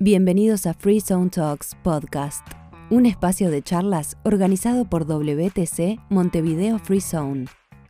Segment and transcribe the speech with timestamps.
[0.00, 2.46] Bienvenidos a Free Zone Talks Podcast,
[2.88, 7.46] un espacio de charlas organizado por WTC Montevideo Free Zone.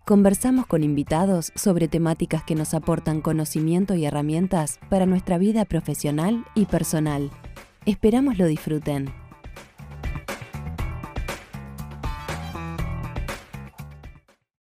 [0.07, 6.47] Conversamos con invitados sobre temáticas que nos aportan conocimiento y herramientas para nuestra vida profesional
[6.55, 7.31] y personal.
[7.85, 9.13] Esperamos lo disfruten.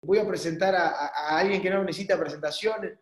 [0.04, 3.00] Voy a presentar a, alguien que no necesita presentación,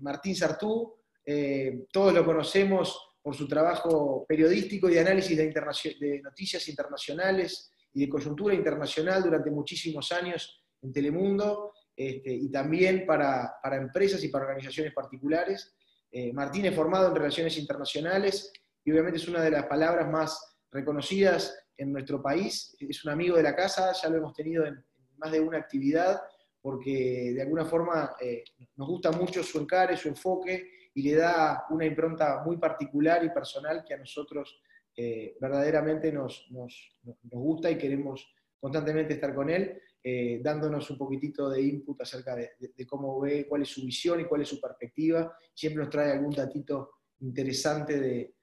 [0.00, 0.94] Martín Sartú.
[1.26, 5.52] Eh, todos lo conocemos por su trabajo periodístico y de análisis de,
[6.00, 13.04] de noticias internacionales y de coyuntura internacional durante muchísimos años en Telemundo este, y también
[13.04, 15.76] para, para empresas y para organizaciones particulares.
[16.10, 18.50] Eh, Martín es formado en relaciones internacionales
[18.82, 22.74] y obviamente es una de las palabras más reconocidas en nuestro país.
[22.80, 25.58] Es un amigo de la casa, ya lo hemos tenido en en más de una
[25.58, 26.18] actividad
[26.62, 28.42] porque de alguna forma eh,
[28.76, 33.30] nos gusta mucho su encare, su enfoque y le da una impronta muy particular y
[33.30, 34.60] personal que a nosotros
[34.96, 40.98] eh, verdaderamente nos, nos- nos gusta y queremos constantemente estar con él, eh, dándonos un
[40.98, 44.48] poquitito de input acerca de, de- cómo ve, cuál es su visión y cuál es
[44.48, 45.32] su perspectiva.
[45.54, 46.90] Siempre nos trae algún datito
[47.20, 48.34] interesante de-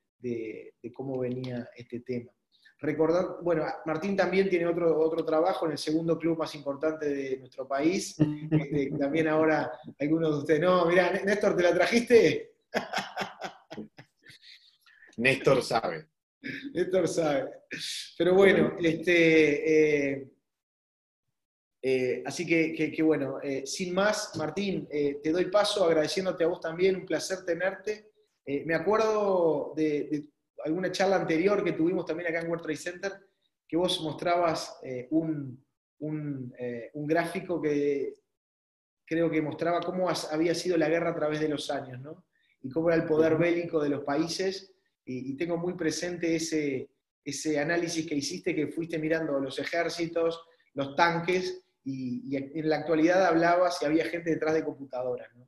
[0.81, 2.31] de cómo venía este tema.
[2.85, 7.37] Recordar, bueno, Martín también tiene otro, otro trabajo en el segundo club más importante de
[7.37, 8.15] nuestro país.
[8.51, 12.53] Este, también ahora algunos de ustedes, no, mirá, Néstor, ¿te la trajiste?
[15.17, 16.07] Néstor sabe.
[16.73, 17.49] Néstor sabe.
[18.17, 20.27] Pero bueno, este, eh,
[21.81, 26.43] eh, así que, que- que bueno, eh, sin más, Martín, eh, te doy paso agradeciéndote
[26.43, 28.11] a vos también, un placer tenerte.
[28.45, 30.25] Eh, me acuerdo de, de
[30.65, 33.11] alguna charla anterior que tuvimos también acá en World Trade Center,
[33.67, 35.63] que vos mostrabas eh, un,
[35.99, 38.13] un, eh, un gráfico que
[39.05, 42.25] creo que mostraba cómo había sido la guerra a través de los años, ¿no?
[42.63, 44.73] Y cómo era el poder bélico de los países
[45.05, 46.89] y, y tengo muy presente ese,
[47.23, 52.77] ese análisis que hiciste, que fuiste mirando los ejércitos, los tanques, y, y en la
[52.77, 55.29] actualidad hablabas y había gente detrás de computadoras.
[55.35, 55.47] ¿no?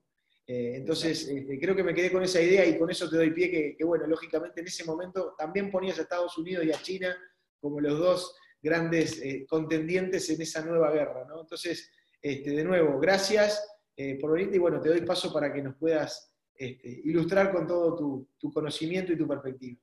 [0.50, 3.32] Eh, entonces, este, creo que me quedé con esa idea y con eso te doy
[3.32, 6.82] pie que, que, bueno, lógicamente en ese momento también ponías a Estados Unidos y a
[6.82, 7.18] China
[7.60, 11.26] como los dos grandes eh, contendientes en esa nueva guerra.
[11.28, 11.42] ¿no?
[11.42, 11.92] Entonces,
[12.22, 13.62] este, de nuevo, gracias
[13.96, 17.68] eh, por venirte y bueno, te doy paso para que nos puedas este, ilustrar con
[17.68, 19.80] todo tu, tu conocimiento y tu perspectiva.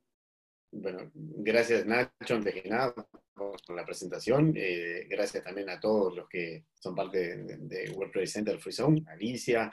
[0.72, 2.94] Bueno, gracias Nacho, antes que nada,
[3.34, 4.54] por la presentación.
[4.56, 9.02] Eh, gracias también a todos los que son parte de, de World Center Free Zone,
[9.08, 9.72] Alicia,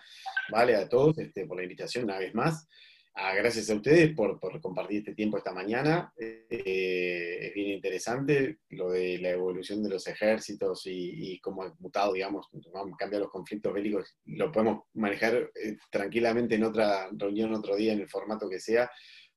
[0.51, 2.67] vale, a todos este, por la invitación una vez más.
[3.13, 6.13] Ah, gracias a ustedes por, por compartir este tiempo esta mañana.
[6.17, 11.75] Eh, es bien interesante lo de la evolución de los ejércitos y, y cómo ha
[11.79, 14.17] mutado, digamos, cómo cambiar los conflictos bélicos.
[14.25, 18.89] Lo podemos manejar eh, tranquilamente en otra reunión, otro día, en el formato que sea,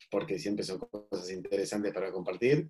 [0.08, 2.68] porque siempre son cosas interesantes para compartir.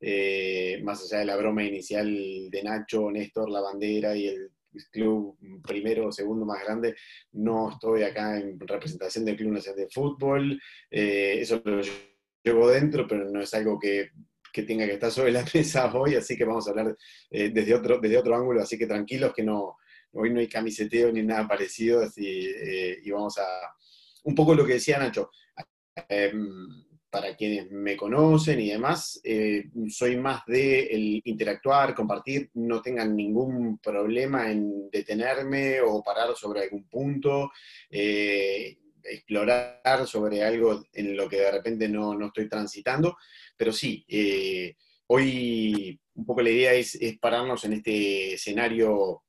[0.00, 4.50] Eh, más allá de la broma inicial de Nacho, Néstor, la bandera y el
[4.92, 6.94] club primero o segundo más grande,
[7.32, 11.80] no estoy acá en representación del Club Nacional de Fútbol, eh, eso lo
[12.44, 14.10] llevo dentro, pero no es algo que,
[14.52, 16.96] que, tenga que estar sobre la mesa hoy, así que vamos a hablar
[17.30, 19.78] eh, desde, otro, desde otro ángulo, así que tranquilos que no,
[20.12, 23.46] hoy no hay camiseteo ni nada parecido, y vamos a...
[24.24, 25.30] Un poco lo que decía Nacho,
[27.10, 33.16] para quienes me conocen y demás, eh, soy más de el interactuar, compartir, no tengan
[33.16, 37.50] ningún problema en detenerme o parar sobre algún punto,
[37.90, 43.16] eh, explorar sobre algo en lo que de repente no, no estoy transitando,
[43.56, 44.76] pero sí, eh,
[45.06, 49.22] hoy un poco la idea es, es pararnos en este escenario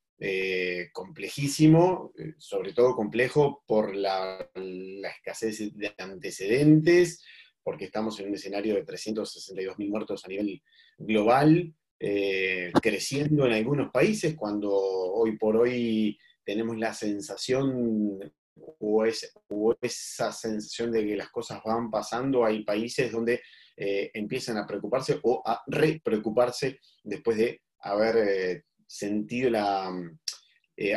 [0.91, 7.23] complejísimo, sobre todo complejo por la, la escasez de antecedentes,
[7.63, 10.61] porque estamos en un escenario de 362.000 muertos a nivel
[10.97, 18.19] global, eh, creciendo en algunos países, cuando hoy por hoy tenemos la sensación
[18.55, 19.33] o, es,
[19.81, 23.41] esa sensación de que las cosas van pasando, hay países donde
[23.75, 29.91] eh, empiezan a preocuparse o a re-preocuparse después de haber eh, sentido la...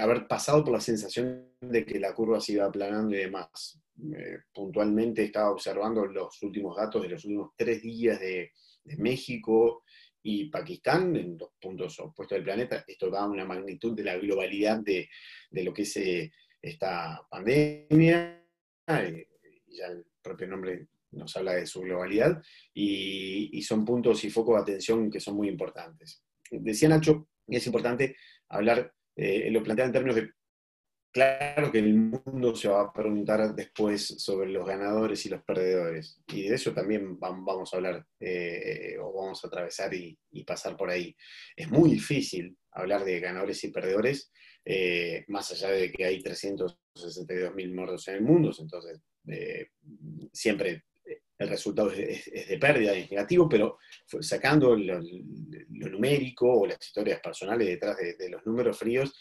[0.01, 3.82] Haber pasado por la sensación de que la curva se iba aplanando y demás.
[4.53, 8.53] Puntualmente estaba observando los últimos datos de los últimos tres días de,
[8.99, 9.85] México
[10.25, 12.85] y Pakistán, en dos puntos opuestos del planeta.
[12.87, 15.09] Esto da una magnitud de la globalidad de,
[15.51, 18.45] de lo que es eh, esta pandemia.
[18.89, 19.29] Eh,
[19.69, 22.43] ya el propio nombre nos habla de su globalidad
[22.75, 26.23] y, son puntos y focos de atención que son muy importantes.
[26.51, 28.17] Decía Nacho, es importante
[28.49, 30.31] hablar, eh, lo plantea en términos de
[31.13, 36.21] claro que el mundo se va a preguntar después sobre los ganadores y los perdedores.
[36.29, 40.91] Y de eso también vamos a hablar eh, o vamos a atravesar y, pasar por
[40.91, 41.15] ahí.
[41.55, 44.33] Es muy difícil hablar de ganadores y perdedores,
[44.65, 49.69] eh, más allá de que hay 362.000 muertos en el mundo, entonces eh,
[50.33, 50.85] siempre
[51.39, 53.79] el resultado es, de pérdida, es negativo, pero
[54.21, 55.01] sacando lo,
[55.69, 59.13] numérico o las historias personales detrás de los números fríos,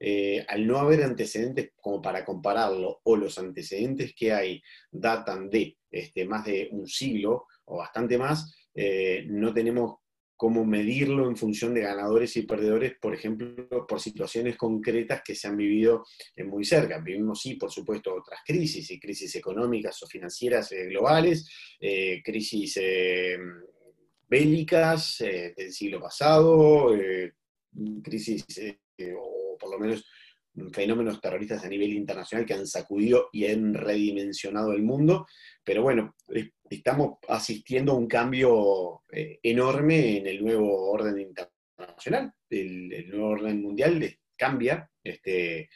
[0.00, 5.76] eh, al no haber antecedentes como para compararlo, o los antecedentes que hay datan de
[5.90, 9.96] este, más de un siglo o bastante más, eh, no tenemos
[10.36, 15.48] cómo medirlo en función de ganadores y perdedores, por ejemplo, por situaciones concretas que se
[15.48, 16.04] han vivido
[16.46, 17.00] muy cerca.
[17.00, 21.50] Vivimos, sí, por supuesto, otras crisis, y crisis económicas o financieras eh, globales,
[22.22, 22.78] crisis
[24.28, 26.92] bélicas del siglo pasado,
[28.04, 28.44] crisis
[29.58, 30.04] por lo menos
[30.72, 35.26] fenómenos terroristas a nivel internacional que han sacudido y han redimensionado el mundo,
[35.64, 36.16] pero bueno,
[36.68, 43.62] estamos asistiendo a un cambio eh, enorme en el nuevo orden internacional, el, nuevo orden
[43.62, 45.68] mundial cambia, este,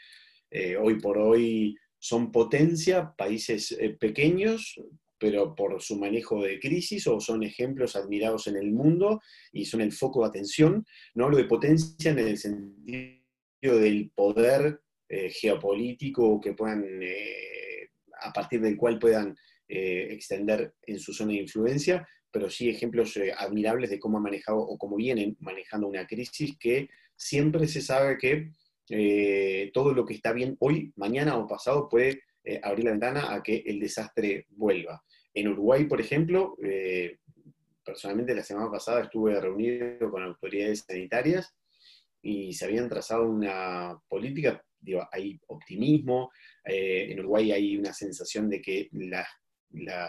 [0.50, 4.81] eh, hoy por hoy son potencia, países eh, pequeños,
[5.19, 9.20] pero por su manejo de crisis o son ejemplos admirados en el mundo
[9.52, 10.84] y son el foco de atención.
[11.14, 13.21] No hablo de potencia en el sentido
[13.70, 19.37] del poder eh, geopolítico que puedan, eh, a partir del cual puedan
[19.69, 24.59] eh, extender en su zona de influencia, pero sí ejemplos admirables de cómo han manejado
[24.59, 28.50] o cómo vienen manejando una crisis que siempre se sabe que
[29.73, 32.23] todo lo que está bien hoy, mañana o pasado puede
[32.62, 35.03] abrir la ventana a que el desastre vuelva.
[35.35, 36.56] En Uruguay, por ejemplo,
[37.85, 41.55] personalmente la semana pasada estuve reunido con autoridades sanitarias
[42.22, 46.30] y se habían trazado una política, digo, hay optimismo,
[46.64, 49.26] eh, en Uruguay hay una sensación de que la,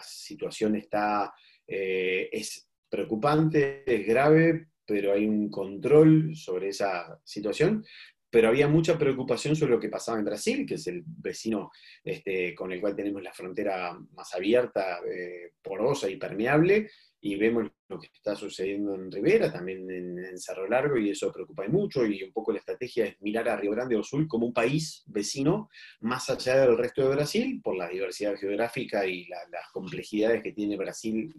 [0.03, 1.33] situación está,
[1.65, 7.83] eh, es preocupante, es grave, pero hay un control sobre esa situación,
[8.29, 11.71] pero había mucha preocupación sobre lo que pasaba en Brasil, que es el vecino
[12.03, 16.89] este, con el cual tenemos la frontera más abierta, eh, porosa y permeable,
[17.25, 21.65] y vemos lo que está sucediendo en Rivera, también en, Cerro Largo, y eso preocupa
[21.69, 24.53] mucho, y un poco la estrategia es mirar a Río Grande do Sul como un
[24.53, 25.69] país vecino,
[26.01, 30.75] más allá del resto de Brasil, por la diversidad geográfica y las complejidades que tiene
[30.75, 31.33] Brasil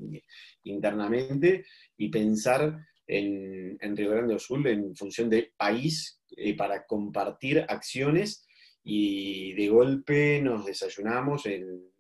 [0.62, 1.66] internamente,
[1.98, 8.46] y pensar en, Río Grande do Sul en función de país eh, para compartir acciones,
[8.82, 11.92] y de golpe nos desayunamos en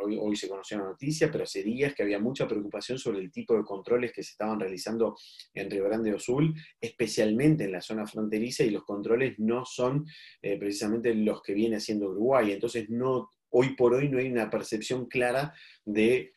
[0.00, 3.56] hoy, se conoció la noticia, pero hace días que había mucha preocupación sobre el tipo
[3.56, 5.16] de controles que se estaban realizando
[5.54, 10.06] en Río Grande do Sul, especialmente en la zona fronteriza, y los controles no son
[10.40, 12.52] eh, precisamente los que viene haciendo Uruguay.
[12.52, 16.32] Entonces, no, hoy por hoy no hay una percepción clara de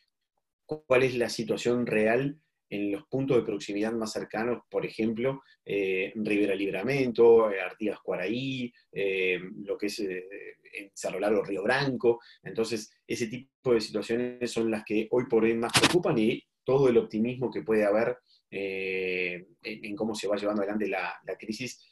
[0.66, 6.12] cuál es la situación real en los puntos de proximidad más cercanos, por ejemplo, eh,
[6.16, 12.20] Rivera Libramento, eh, Artigas Cuaraí, eh, lo que es en Cerro Largo, Río Branco.
[12.42, 16.88] Entonces, ese tipo de situaciones son las que hoy por hoy más preocupan y todo
[16.88, 18.18] el optimismo que puede haber
[18.50, 21.84] en, cómo se va llevando adelante la, la crisis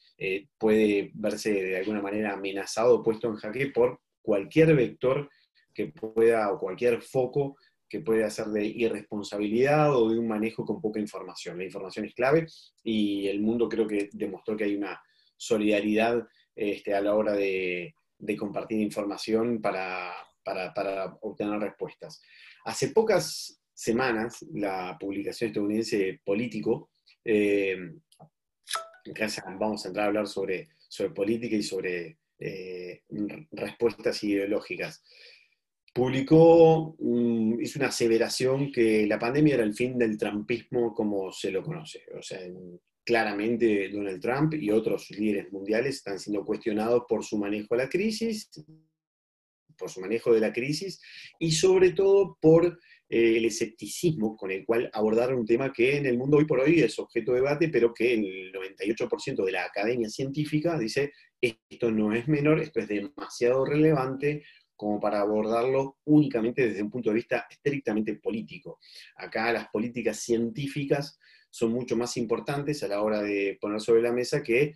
[0.57, 5.29] puede verse de alguna manera amenazado, puesto en jaque por cualquier vector
[5.75, 7.57] que pueda o cualquier foco
[7.95, 11.59] que puede hacer de irresponsabilidad o de un manejo con poca información.
[11.59, 12.49] La información es clave
[12.83, 15.01] y el mundo creo que demostró que hay una
[15.37, 17.95] solidaridad este, a la hora de,
[18.37, 20.13] compartir información para,
[21.21, 22.21] obtener respuestas.
[22.65, 26.91] Hace pocas semanas, la publicación estadounidense Político,
[27.25, 27.77] eh,
[29.57, 30.67] vamos a entrar a hablar sobre,
[31.15, 33.05] política y sobre eh,
[33.53, 35.05] respuestas ideológicas
[35.95, 36.97] publicó,
[37.61, 42.03] hizo una aseveración que la pandemia era el fin del trumpismo como se lo conoce.
[42.19, 42.41] O sea,
[43.05, 47.89] claramente Donald Trump y otros líderes mundiales están siendo cuestionados por su manejo de la
[47.89, 48.51] crisis,
[49.79, 51.01] por su manejo de la crisis
[51.39, 52.67] y sobre todo por
[53.09, 56.59] eh, el escepticismo con el cual abordaron un tema que en el mundo hoy por
[56.59, 61.91] hoy es objeto de debate, pero que el 98% de la academia científica dice esto
[61.91, 64.45] no es menor, esto es demasiado relevante,
[64.77, 68.79] como para abordarlo únicamente desde un punto de vista estrictamente político.
[69.17, 71.19] Acá las políticas científicas
[71.51, 74.75] son mucho más importantes a la hora de poner sobre la mesa que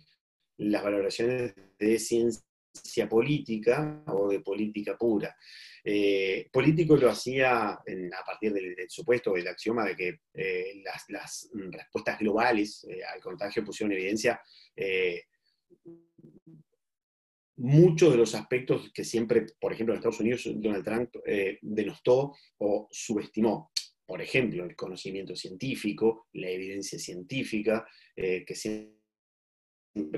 [0.57, 5.35] las valoraciones de ciencia política o de política pura.
[5.83, 12.19] Eh, político lo hacía a partir del, supuesto, del axioma de que eh, las, respuestas
[12.19, 14.41] globales eh, al contagio pusieron en evidencia
[17.59, 22.33] muchos de los aspectos que siempre, por ejemplo, en Estados Unidos Donald Trump eh, denostó
[22.57, 23.71] o subestimó.
[24.05, 27.85] Por ejemplo, el conocimiento científico, la evidencia científica,
[28.15, 28.93] eh, que siempre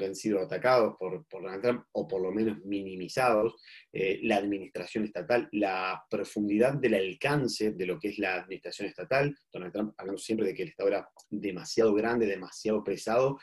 [0.06, 3.56] han sido atacados por, Donald Trump, o por lo menos minimizados,
[3.92, 9.36] eh, la administración estatal, la profundidad del alcance de lo que es la administración estatal.
[9.52, 13.40] Donald Trump hablando siempre de que el Estado era demasiado grande, demasiado pesado,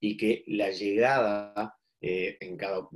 [0.00, 1.74] y que la llegada
[2.06, 2.36] eh,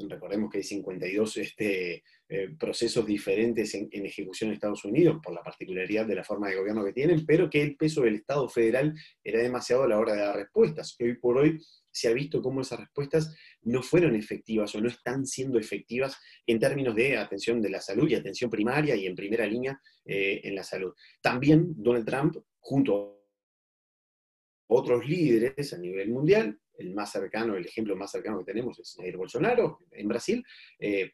[0.07, 5.43] recordemos que hay 52 este, eh, procesos diferentes en, ejecución en Estados Unidos por la
[5.43, 8.93] particularidad de la forma de gobierno que tienen, pero que el peso del Estado federal
[9.25, 10.95] era demasiado a la hora de dar respuestas.
[11.01, 11.59] Hoy por hoy
[11.91, 16.59] se ha visto cómo esas respuestas no fueron efectivas o no están siendo efectivas en
[16.59, 20.55] términos de atención de la salud y atención primaria y en primera línea eh, en
[20.55, 20.93] la salud.
[21.23, 23.19] También Donald Trump, junto a
[24.67, 28.95] otros líderes a nivel mundial, el más cercano, el ejemplo más cercano que tenemos es
[28.97, 30.45] Jair Bolsonaro en Brasil,
[30.79, 31.13] eh,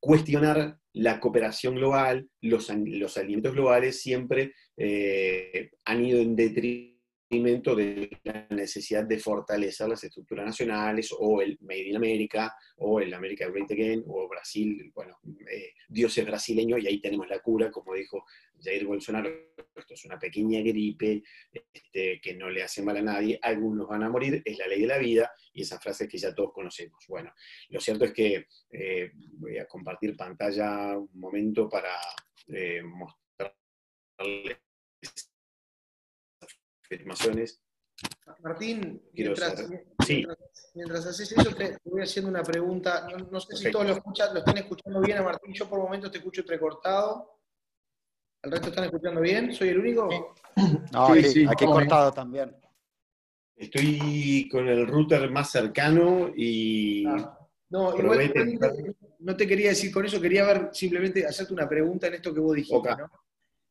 [0.00, 6.91] cuestionar la cooperación global, los, los alimentos globales siempre eh, han ido en detrimento
[7.32, 13.14] de la necesidad de fortalecer las estructuras nacionales o el Made in America o el
[13.14, 15.18] America Great Again o Brasil, bueno,
[15.50, 18.26] eh, Dios es brasileño y ahí tenemos la cura, como dijo
[18.62, 19.30] Jair Bolsonaro,
[19.74, 24.02] esto es una pequeña gripe este, que no le hace mal a nadie, algunos van
[24.02, 27.02] a morir, es la ley de la vida y esa frase que ya todos conocemos.
[27.08, 27.32] Bueno,
[27.70, 31.94] lo cierto es que eh, voy a compartir pantalla un momento para
[32.48, 34.58] eh, mostrarles
[36.94, 37.62] afirmaciones.
[38.42, 39.68] Martín, mientras,
[40.74, 43.06] mientras, haces eso, te, voy haciendo una pregunta.
[43.30, 45.52] No, sé si todos lo, escuchan, lo están escuchando bien a Martín.
[45.54, 47.38] Yo por momentos te escucho entrecortado.
[48.42, 49.52] ¿El resto están escuchando bien?
[49.52, 50.34] ¿Soy el único?
[50.92, 52.54] No, sí, sí, aquí cortado también.
[53.56, 57.06] Estoy con el router más cercano y.
[57.06, 57.38] Ah,
[57.70, 58.32] no, igual,
[59.20, 62.40] no te quería decir con eso, quería ver simplemente hacerte una pregunta en esto que
[62.40, 62.88] vos dijiste.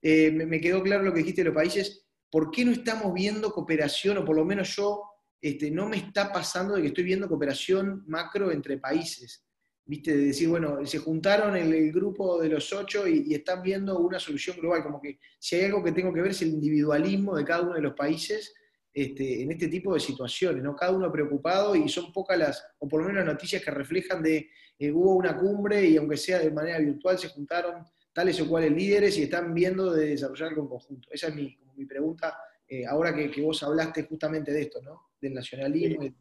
[0.01, 2.07] Eh, me, me, quedó claro lo que dijiste de los países.
[2.31, 5.03] ¿Por qué no estamos viendo cooperación, o por lo menos yo,
[5.41, 9.43] este, no me está pasando de que estoy viendo cooperación macro entre países?
[9.85, 10.15] ¿Viste?
[10.15, 14.57] De decir, bueno, se juntaron el, grupo de los ocho y, están viendo una solución
[14.57, 17.63] global, como que si hay algo que tengo que ver es el individualismo de cada
[17.63, 18.53] uno de los países
[18.93, 20.75] este, en este tipo de situaciones, ¿no?
[20.75, 24.21] Cada uno preocupado y son pocas las, o por lo menos las noticias que reflejan
[24.21, 28.47] de eh, hubo una cumbre y aunque sea de manera virtual se juntaron tales o
[28.49, 31.07] cuales líderes y están viendo de desarrollar algo en conjunto.
[31.11, 35.09] Esa es mi, mi pregunta, eh, ahora que, vos hablaste justamente de esto, ¿no?
[35.19, 36.13] Del nacionalismo.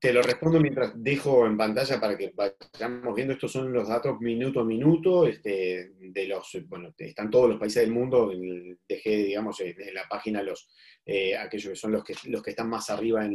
[0.00, 3.34] Te lo respondo mientras dejo en pantalla para que vayamos viendo.
[3.34, 5.26] Estos son los datos minuto a minuto.
[5.26, 8.32] Este, de los, bueno, están todos los países del mundo.
[8.88, 10.68] Dejé, digamos, en la página los,
[11.04, 13.34] eh, aquellos que son los que, los que están más arriba en,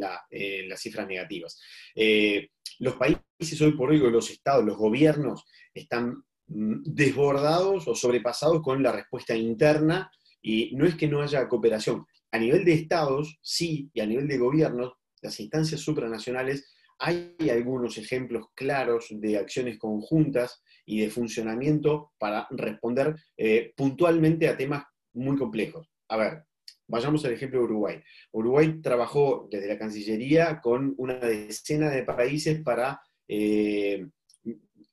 [0.69, 1.59] las cifras negativas.
[1.95, 8.61] Eh, los países hoy por hoy, los estados, los gobiernos, están mm, desbordados o sobrepasados
[8.61, 12.05] con la respuesta interna y no es que no haya cooperación.
[12.31, 17.97] A nivel de estados, sí, y a nivel de gobiernos, las instancias supranacionales, hay algunos
[17.97, 24.83] ejemplos claros de acciones conjuntas y de funcionamiento para responder eh, puntualmente a temas
[25.13, 25.89] muy complejos.
[26.09, 26.43] A ver,
[26.87, 28.03] vayamos al ejemplo de Uruguay.
[28.31, 34.07] Uruguay trabajó desde la Cancillería con una decena de países para eh,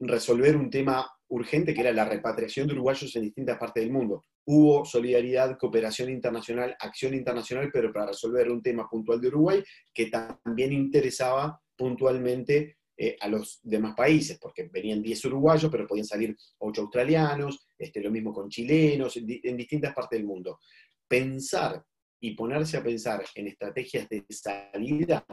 [0.00, 4.24] resolver un tema urgente que era la repatriación de uruguayos en distintas partes del mundo
[4.50, 9.62] hubo solidaridad, cooperación internacional, acción internacional, pero para resolver un tema puntual de Uruguay
[9.92, 16.06] que también interesaba puntualmente eh, a los demás países, porque venían 10 uruguayos, pero podían
[16.06, 20.60] salir 8 australianos, este, lo mismo con chilenos, en distintas partes del mundo.
[21.06, 21.84] Pensar
[22.18, 25.26] y ponerse a pensar en estrategias de salida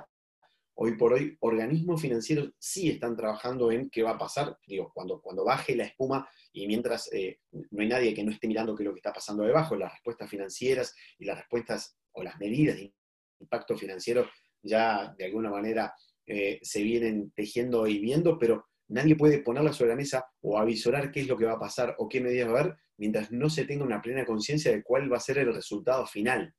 [0.75, 5.21] hoy por hoy organismos financieros sí están trabajando en qué va a pasar, digo, cuando,
[5.21, 8.83] cuando baje la espuma y mientras eh, no hay nadie que no esté mirando qué
[8.83, 12.75] es lo que está pasando debajo, las respuestas financieras y las respuestas o las medidas
[12.75, 12.93] de
[13.39, 14.27] impacto financiero
[14.61, 15.93] ya de alguna manera
[16.25, 21.11] eh, se vienen tejiendo y viendo, pero nadie puede ponerla sobre la mesa o avisorar
[21.11, 23.49] qué es lo que va a pasar o qué medidas va a haber mientras no
[23.49, 26.53] se tenga una plena conciencia de cuál va a ser el resultado final,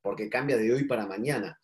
[0.00, 1.58] porque cambia de hoy para mañana.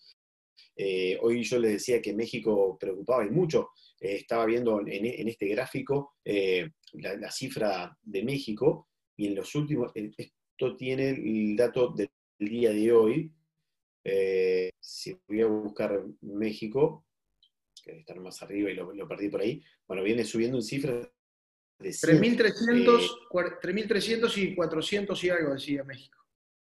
[0.76, 3.70] Eh, hoy yo les decía que México preocupaba y mucho.
[4.00, 9.90] Eh, estaba viendo en, este gráfico eh, la, cifra de México y en los últimos,
[9.94, 13.32] esto tiene el dato del día de hoy.
[14.80, 17.04] si voy a buscar México,
[17.82, 21.10] que debe estar más arriba y lo, perdí por ahí, bueno, viene subiendo en cifras
[21.78, 21.90] de
[23.60, 26.17] 3.300 y 400 y algo decía México.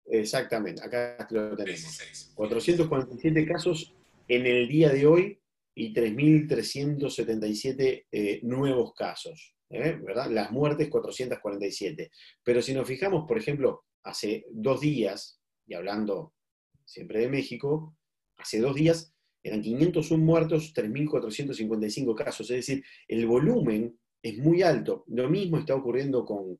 [0.05, 1.99] Exactamente, acá lo tenemos.
[2.35, 3.95] 447 casos
[4.27, 5.39] en el día de hoy
[5.73, 9.55] y 3.377 eh, nuevos casos.
[9.69, 9.97] ¿eh?
[10.01, 10.29] ¿verdad?
[10.29, 12.11] Las muertes 447.
[12.43, 16.33] Pero si nos fijamos, por ejemplo, hace dos días, y hablando
[16.85, 17.97] siempre de México,
[18.37, 22.49] hace dos días eran 501 muertos, 3.455 casos.
[22.49, 25.03] Es decir, el volumen es muy alto.
[25.07, 26.57] Lo mismo está ocurriendo con,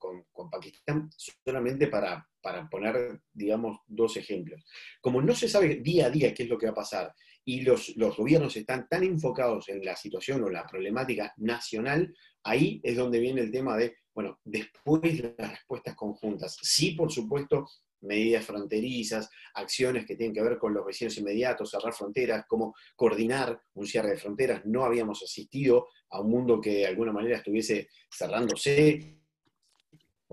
[0.52, 4.64] Pakistán, solamente para, para, poner, digamos, dos ejemplos.
[5.02, 7.12] Como no se sabe día a día qué es lo que va a pasar
[7.44, 12.80] y los, los gobiernos están tan enfocados en la situación o la problemática nacional, ahí
[12.84, 16.56] es donde viene el tema de, bueno, después de las respuestas conjuntas.
[16.62, 17.68] Sí, por supuesto,
[18.02, 23.60] medidas fronterizas, acciones que tienen que ver con los vecinos inmediatos, cerrar fronteras, cómo coordinar
[23.74, 24.62] un cierre de fronteras.
[24.66, 29.25] No habíamos asistido a un mundo que de alguna manera estuviese cerrándose,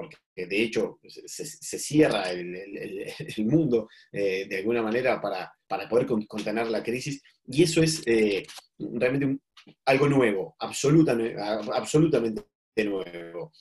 [0.02, 5.52] porque de hecho se, cierra el, mundo eh, de alguna manera para,
[5.88, 8.46] poder contener la crisis, y eso es eh,
[8.78, 9.38] realmente
[9.86, 12.44] algo nuevo, absolutamente, absolutamente
[12.84, 13.52] nuevo.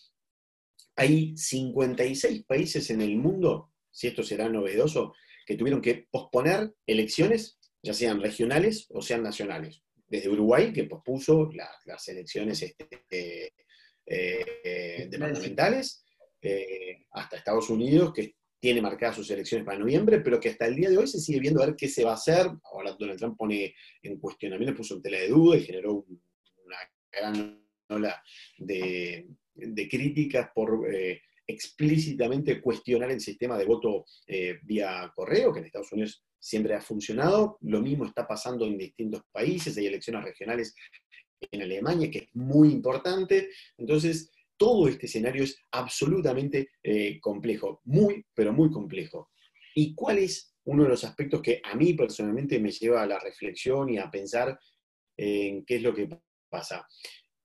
[0.95, 5.13] Hay 56 países en el mundo, si esto será novedoso,
[5.45, 9.81] que tuvieron que posponer elecciones, ya sean regionales o sean nacionales.
[10.07, 11.49] Desde Uruguay, que pospuso
[11.85, 13.53] las elecciones este,
[14.05, 16.00] eh, departamentales,
[16.41, 20.75] eh, hasta Estados Unidos, que tiene marcadas sus elecciones para noviembre, pero que hasta el
[20.75, 22.47] día de hoy se sigue viendo a ver qué se va a hacer.
[22.71, 26.05] Ahora Donald Trump pone en cuestionamiento, puso en tela de duda y generó
[26.65, 26.77] una
[27.11, 28.23] gran ola
[28.59, 29.27] de,
[29.89, 35.91] críticas por eh, explícitamente cuestionar el sistema de voto eh, vía correo, que en Estados
[35.91, 37.57] Unidos siempre ha funcionado.
[37.61, 40.75] Lo mismo está pasando en distintos países, hay elecciones regionales
[41.39, 43.49] en Alemania, que es muy importante.
[43.77, 44.31] Entonces,
[44.61, 49.31] todo este escenario es absolutamente eh, complejo, muy, pero muy complejo.
[49.73, 53.17] ¿Y cuál es uno de los aspectos que a mí personalmente me lleva a la
[53.17, 54.59] reflexión y a pensar
[55.17, 56.07] en qué es lo que
[56.47, 56.87] pasa?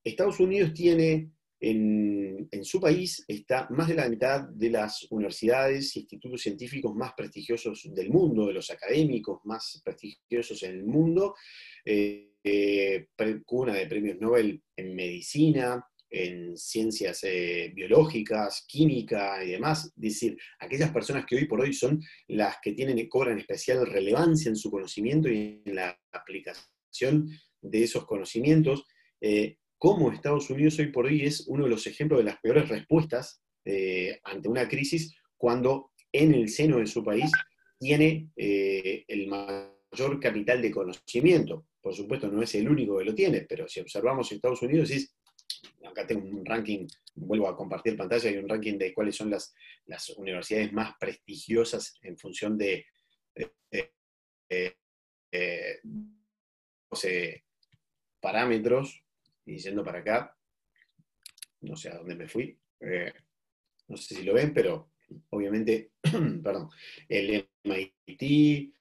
[0.04, 6.00] Estados Unidos tiene en, su país está más de la mitad de las universidades e
[6.00, 11.34] institutos científicos más prestigiosos del mundo, de los académicos más prestigiosos en el mundo,
[11.82, 13.08] eh, eh,
[13.46, 15.82] cuna de premios Nobel en medicina,
[16.24, 21.72] en ciencias eh, biológicas, química y demás, es decir, aquellas personas que hoy por hoy
[21.72, 27.82] son las que tienen, cobran especial relevancia en su conocimiento y en la aplicación de
[27.82, 28.84] esos conocimientos,
[29.20, 32.68] eh, como Estados Unidos hoy por hoy es uno de los ejemplos de las peores
[32.68, 37.30] respuestas eh, ante una crisis cuando en el seno de su país
[37.78, 41.66] tiene el mayor capital de conocimiento.
[41.78, 45.15] Por supuesto, no es el único que lo tiene, pero si observamos Estados Unidos es
[45.84, 49.54] acá tengo un ranking, vuelvo a compartir pantalla, hay un ranking de cuáles son las,
[50.16, 52.86] universidades más prestigiosas en función de,
[56.92, 57.42] eh,
[58.20, 59.02] parámetros,
[59.44, 60.36] y yendo para acá,
[61.60, 63.12] no sé a dónde me fui, eh,
[63.88, 64.90] no sé si lo ven, pero
[65.30, 65.92] obviamente,
[66.42, 66.70] perdón,
[67.08, 68.74] el MIT,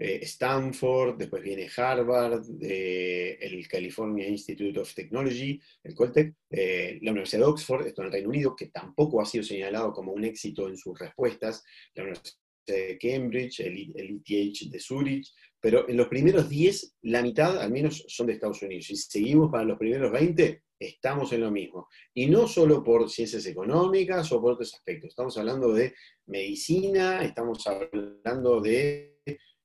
[0.00, 7.40] eh, Stanford, después viene Harvard, el California Institute of Technology, el Coltec, eh, la Universidad
[7.40, 10.68] de Oxford, esto en el Reino Unido, que tampoco ha sido señalado como un éxito
[10.68, 12.36] en sus respuestas, la Universidad
[12.68, 18.04] de Cambridge, el, ETH de Zurich, pero en los primeros 10, la mitad al menos
[18.06, 18.86] son de Estados Unidos.
[18.86, 21.88] Si seguimos para los primeros 20, estamos en lo mismo.
[22.14, 25.08] Y no solo por ciencias económicas o por otros aspectos.
[25.08, 25.94] Estamos hablando de
[26.26, 29.17] medicina, estamos hablando de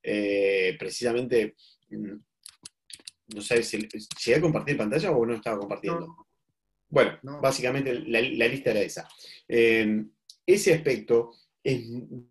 [0.03, 1.55] eh, precisamente,
[1.89, 2.15] mm,
[3.35, 6.27] no sé si llegué a compartir pantalla o no estaba compartiendo.
[6.89, 9.07] Bueno, básicamente la, lista era esa.
[9.47, 10.05] Eh,
[10.45, 11.31] ese aspecto
[11.63, 11.81] es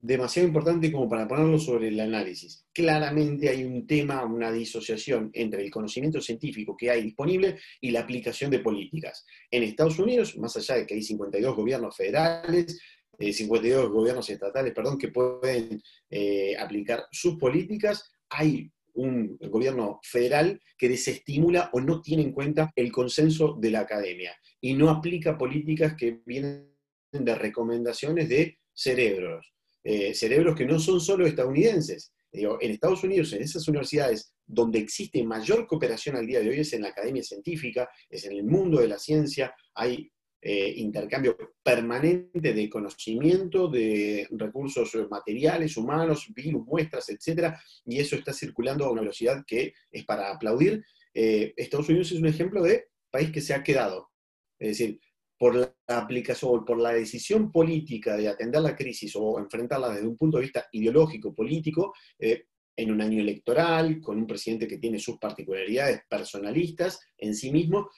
[0.03, 2.67] demasiado importante como para ponerlo sobre el análisis.
[2.71, 8.01] Claramente hay un tema, una disociación entre el conocimiento científico que hay disponible y la
[8.01, 9.25] aplicación de políticas.
[9.51, 12.79] En Estados Unidos, más allá de que hay 52 gobiernos federales,
[13.19, 20.61] 52 eh, gobiernos estatales, perdón, que pueden eh, aplicar sus políticas, hay un gobierno federal
[20.77, 25.39] que desestimula o no tiene en cuenta el consenso de la academia y no aplica
[25.39, 26.71] políticas que vienen
[27.11, 32.13] de recomendaciones de cerebros, eh, cerebros que no son solo estadounidenses.
[32.35, 36.73] en Estados Unidos, en esas universidades donde existe mayor cooperación al día de hoy es
[36.73, 40.11] en la academia científica, es en el mundo de la ciencia, hay
[40.45, 47.55] eh, intercambio permanente de conocimiento, de recursos materiales, humanos, virus, muestras, etc.
[47.87, 50.85] Y eso está circulando a una velocidad que es para aplaudir.
[51.15, 54.11] Eh, Estados Unidos es un ejemplo de país que se ha quedado.
[54.59, 55.01] Es decir,
[55.39, 60.17] por la aplicación, por la decisión política de atender la crisis o enfrentarla desde un
[60.17, 64.99] punto de vista ideológico, político, eh, en un año electoral, con un presidente que tiene
[64.99, 67.91] sus particularidades personalistas en sí mismo,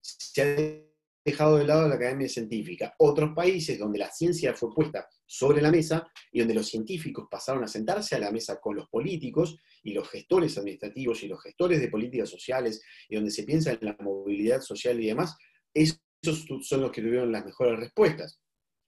[0.00, 0.89] se ha
[1.30, 2.94] dejado de lado la academia científica.
[2.98, 7.64] Otros países donde la ciencia fue puesta sobre la mesa y donde los científicos pasaron
[7.64, 11.80] a sentarse a la mesa con los políticos y los gestores administrativos y los gestores
[11.80, 15.36] de políticas sociales y donde se piensa en la movilidad social y demás,
[15.72, 16.00] esos
[16.62, 18.40] son los que tuvieron las mejores respuestas.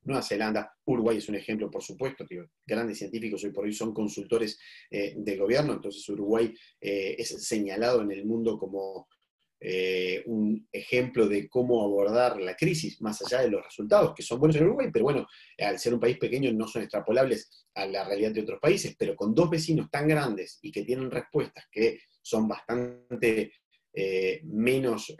[0.04, 3.94] Nueva Zelanda, Uruguay es un ejemplo, por supuesto, que grandes científicos hoy por hoy son
[3.94, 4.58] consultores
[4.90, 9.06] eh, del gobierno, entonces Uruguay eh, es señalado en el mundo como
[9.64, 14.40] eh, un ejemplo de cómo abordar la crisis, más allá de los resultados, que son
[14.40, 15.26] buenos en Uruguay, pero bueno,
[15.58, 19.14] al ser un país pequeño no son extrapolables a la realidad de otros países, pero
[19.14, 23.52] con dos vecinos tan grandes y que tienen respuestas que son bastante
[24.44, 25.14] menos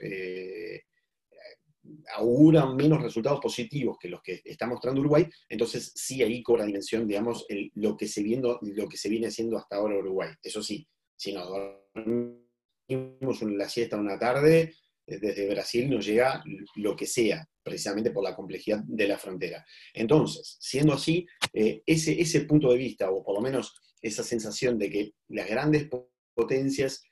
[2.14, 7.06] auguran menos resultados positivos que los que está mostrando Uruguay, entonces sí ahí cobra dimensión,
[7.06, 10.30] digamos, lo, que se viendo, lo que se viene haciendo hasta ahora Uruguay.
[10.42, 11.48] Eso sí, si nos
[13.56, 14.74] la siesta una tarde,
[15.06, 16.42] eh, desde Brasil nos llega
[16.76, 19.64] lo que sea, precisamente por la complejidad de la frontera.
[19.94, 24.78] Entonces, siendo así, eh, ese, ese punto de vista, o por lo menos esa sensación
[24.78, 25.88] de que las grandes
[26.34, 27.02] potencias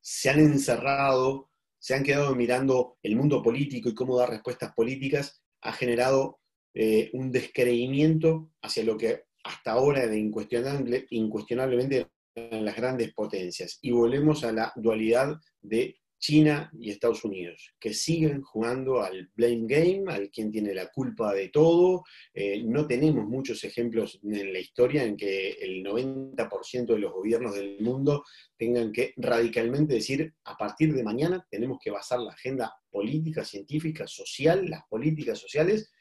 [0.00, 1.50] se han encerrado
[1.84, 6.40] se han quedado mirando el mundo político y cómo dar respuestas políticas, ha generado
[6.72, 13.78] eh, un descreimiento hacia lo que hasta ahora era incuestionable, incuestionablemente eran las grandes potencias.
[13.82, 19.66] Y volvemos a la dualidad de China y Estados Unidos, que siguen jugando al blame
[19.66, 22.02] game, al quien tiene la culpa de todo.
[22.32, 27.54] Eh, no tenemos muchos ejemplos en la historia en que el 90% de los gobiernos
[27.54, 28.24] del mundo
[28.56, 34.06] tengan que radicalmente decir, a partir de mañana tenemos que basar la agenda política, científica,
[34.06, 35.92] social, las políticas sociales,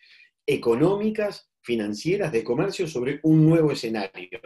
[0.46, 4.39] económicas, financieras, de comercio sobre un nuevo escenario.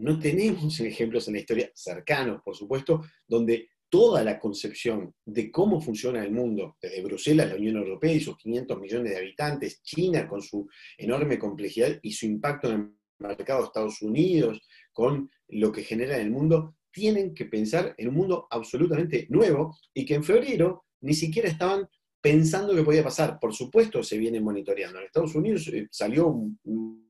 [0.00, 5.78] No tenemos ejemplos en la historia cercanos, por supuesto, donde toda la concepción de cómo
[5.78, 10.26] funciona el mundo, desde Bruselas, la Unión Europea y sus 500 millones de habitantes, China
[10.26, 15.70] con su enorme complejidad y su impacto en el mercado de Estados Unidos, con lo
[15.70, 20.14] que genera en el mundo, tienen que pensar en un mundo absolutamente nuevo y que
[20.14, 21.86] en febrero ni siquiera estaban
[22.20, 23.38] pensando que podía pasar.
[23.40, 24.98] Por supuesto, se viene monitoreando.
[24.98, 27.00] En Estados Unidos eh, salió un,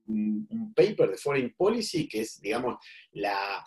[0.75, 2.77] paper de Foreign Policy, que es, digamos,
[3.13, 3.65] la,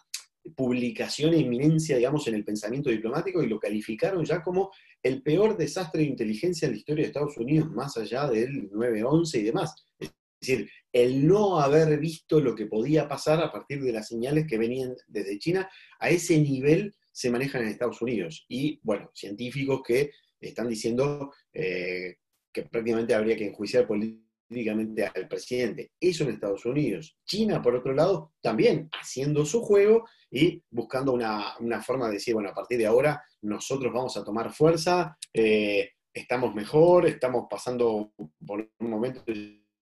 [0.55, 5.57] publicación e inminencia, digamos, en el pensamiento diplomático y lo calificaron ya como el peor
[5.57, 9.73] desastre de inteligencia en la historia de Estados Unidos, más allá del 9-11 y demás.
[9.99, 14.45] Es decir, el no haber visto lo que podía pasar a partir de las señales
[14.45, 18.45] que venían desde China, a ese nivel se manejan en Estados Unidos.
[18.49, 20.11] Y, bueno, científicos que
[20.47, 22.15] están diciendo eh,
[22.51, 25.91] que prácticamente habría que enjuiciar políticamente al presidente.
[25.99, 27.17] Eso en Estados Unidos.
[27.25, 32.49] China, por otro lado, también haciendo su juego y buscando una, forma de decir, bueno,
[32.49, 38.13] a partir de ahora nosotros vamos a tomar fuerza, eh, estamos mejor, estamos pasando
[38.45, 39.23] por un momento,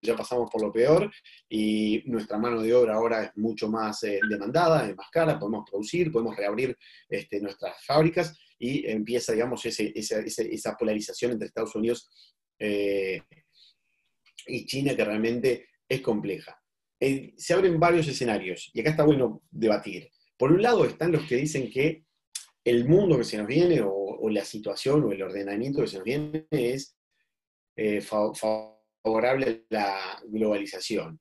[0.02, 1.12] ya pasamos por lo peor
[1.48, 5.70] y nuestra mano de obra ahora es mucho más eh, demandada, es más cara, podemos
[5.70, 6.76] producir, podemos reabrir
[7.08, 12.08] este, nuestras fábricas y empieza, digamos, esa, polarización entre Estados Unidos
[12.60, 13.24] eh,
[14.46, 16.62] y China que realmente es compleja.
[17.00, 20.12] Eh, se abren varios escenarios y acá está bueno debatir.
[20.38, 22.06] Por un lado están los que dicen que
[22.64, 26.06] el mundo que se nos viene o, la situación o el ordenamiento que se nos
[26.06, 26.96] viene es
[27.76, 31.20] eh, favorable a la globalización.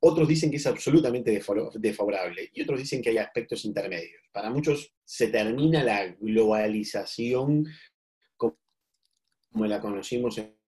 [0.00, 1.42] Otros dicen que es absolutamente
[1.74, 4.22] desfavorable y otros dicen que hay aspectos intermedios.
[4.32, 7.66] Para muchos se termina la globalización
[8.36, 8.56] como
[9.66, 10.58] la conocimos en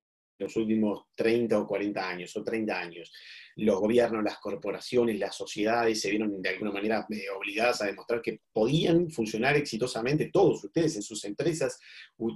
[0.40, 3.12] los últimos 30 o 40 años, o 30 años.
[3.57, 8.23] Los gobiernos, las corporaciones, las sociedades se vieron de alguna manera eh, obligadas a demostrar
[8.23, 11.79] que podían funcionar exitosamente, todos ustedes en sus empresas,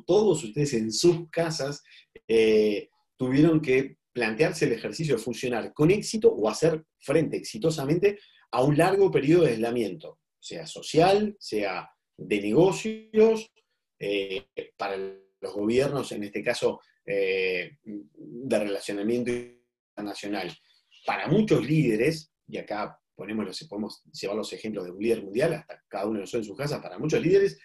[0.07, 1.83] todos ustedes en sus casas,
[2.29, 8.21] eh, tuvieron que plantearse el ejercicio de funcionar con éxito o hacer frente exitosamente
[8.53, 13.51] a un largo periodo de aislamiento, sea social, sea de negocios,
[13.99, 14.47] eh,
[14.77, 20.57] para los gobiernos, en este caso eh, de relacionamiento internacional.
[21.05, 25.55] Para muchos líderes, y acá ponemos los, podemos llevar los ejemplos de un líder mundial,
[25.55, 27.59] hasta cada uno de nosotros en su casa, para muchos líderes,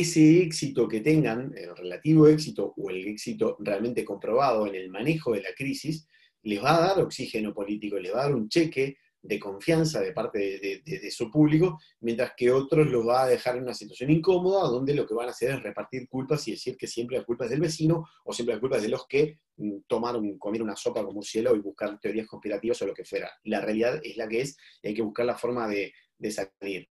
[0.00, 5.32] ese éxito que tengan, el relativo éxito o el éxito realmente comprobado en el manejo
[5.32, 6.08] de la crisis,
[6.44, 10.12] les va a dar oxígeno político, les va a dar un cheque de confianza de
[10.12, 14.66] parte de, su público, mientras que otros los va a dejar en una situación incómoda
[14.66, 17.44] donde lo que van a hacer es repartir culpas y decir que siempre la culpa
[17.44, 20.76] es del vecino o siempre la culpa es de los que mm, tomaron, comieron una
[20.76, 23.30] sopa como cielo y buscar teorías conspirativas o lo que fuera.
[23.44, 25.92] La realidad es la que es y hay que buscar la forma de,
[26.30, 26.88] salir.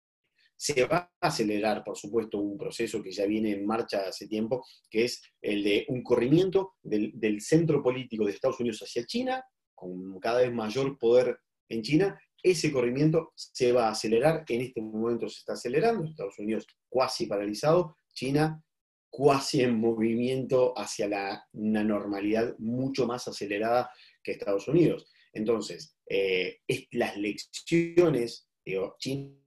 [0.62, 4.62] Se va a acelerar, por supuesto, un proceso que ya viene en marcha hace tiempo,
[4.90, 9.42] que es el de un corrimiento del, centro político de Estados Unidos hacia China,
[9.74, 11.38] con cada vez mayor poder
[11.70, 16.38] en China, ese corrimiento se va a acelerar, en este momento se está acelerando, Estados
[16.38, 18.62] Unidos cuasi paralizado, China
[19.08, 23.90] cuasi en movimiento hacia la, una normalidad mucho más acelerada
[24.22, 25.10] que Estados Unidos.
[25.32, 26.58] Entonces, eh,
[26.92, 29.39] las lecciones, digo, China,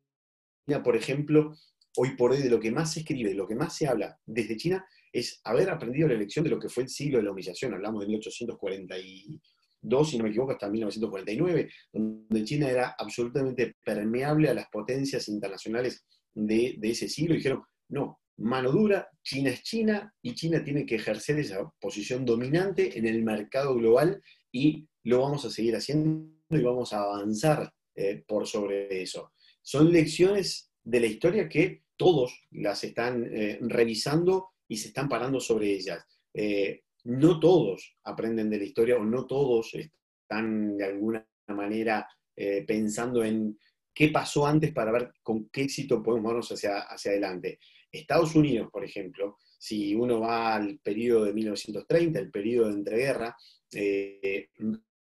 [0.83, 1.55] por ejemplo,
[1.97, 4.17] hoy por hoy de lo que más se escribe, de lo que más se habla
[4.25, 7.31] desde China, es haber aprendido la lección de lo que fue el siglo de la
[7.31, 7.73] humillación.
[7.73, 9.39] Hablamos de 1840 y,
[9.83, 15.27] dos, si no me equivoco, hasta 1949, donde China era absolutamente permeable a las potencias
[15.27, 17.35] internacionales de, ese siglo.
[17.35, 22.97] dijeron, no, mano dura, China es China y China tiene que ejercer esa posición dominante
[22.97, 24.21] en el mercado global
[24.51, 29.33] y lo vamos a seguir haciendo y vamos a avanzar eh, por sobre eso.
[29.63, 35.39] Son lecciones de la historia que todos las están eh, revisando y se están parando
[35.39, 36.05] sobre ellas.
[36.33, 42.65] Eh, no todos aprenden de la historia o no todos están de alguna manera eh,
[42.67, 43.57] pensando en
[43.93, 47.59] qué pasó antes para ver con qué éxito podemos movernos hacia, hacia adelante.
[47.89, 53.37] Estados Unidos, por ejemplo, si uno va al periodo de 1930, el periodo de entreguerra,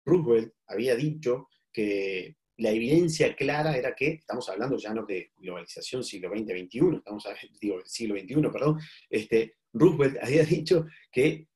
[0.05, 6.04] Roosevelt había dicho que la evidencia clara era que, estamos hablando ya no de globalización
[6.04, 7.24] siglo XX-XXI, estamos
[7.60, 11.48] digo, siglo XXI, perdón, este, Roosevelt había dicho que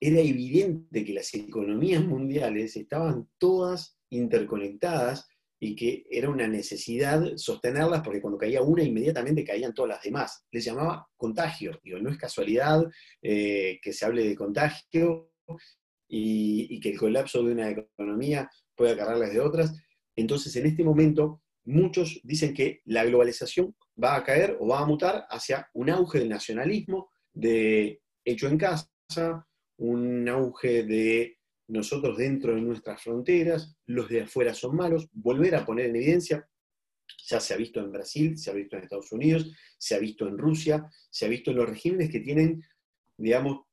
[0.00, 5.26] era evidente que las economías mundiales estaban todas interconectadas
[5.60, 10.44] y que era una necesidad sostenerlas porque cuando caía una inmediatamente caían todas las demás.
[10.52, 11.80] Les llamaba contagio.
[11.82, 12.84] Digo, no es casualidad
[13.22, 15.32] eh, que se hable de contagio
[16.08, 19.74] y, que el colapso de una economía pueda agarrarlas de otras.
[20.18, 24.86] Entonces, en este momento, muchos dicen que la globalización va a caer o va a
[24.86, 28.90] mutar hacia un auge del nacionalismo, de hecho en casa,
[29.76, 35.64] un auge de nosotros dentro de nuestras fronteras, los de afuera son malos, volver a
[35.64, 36.48] poner en evidencia,
[37.28, 40.26] ya se ha visto en Brasil, se ha visto en Estados Unidos, se ha visto
[40.26, 42.64] en Rusia, se ha visto en los regímenes que tienen,
[43.16, 43.66] digamos,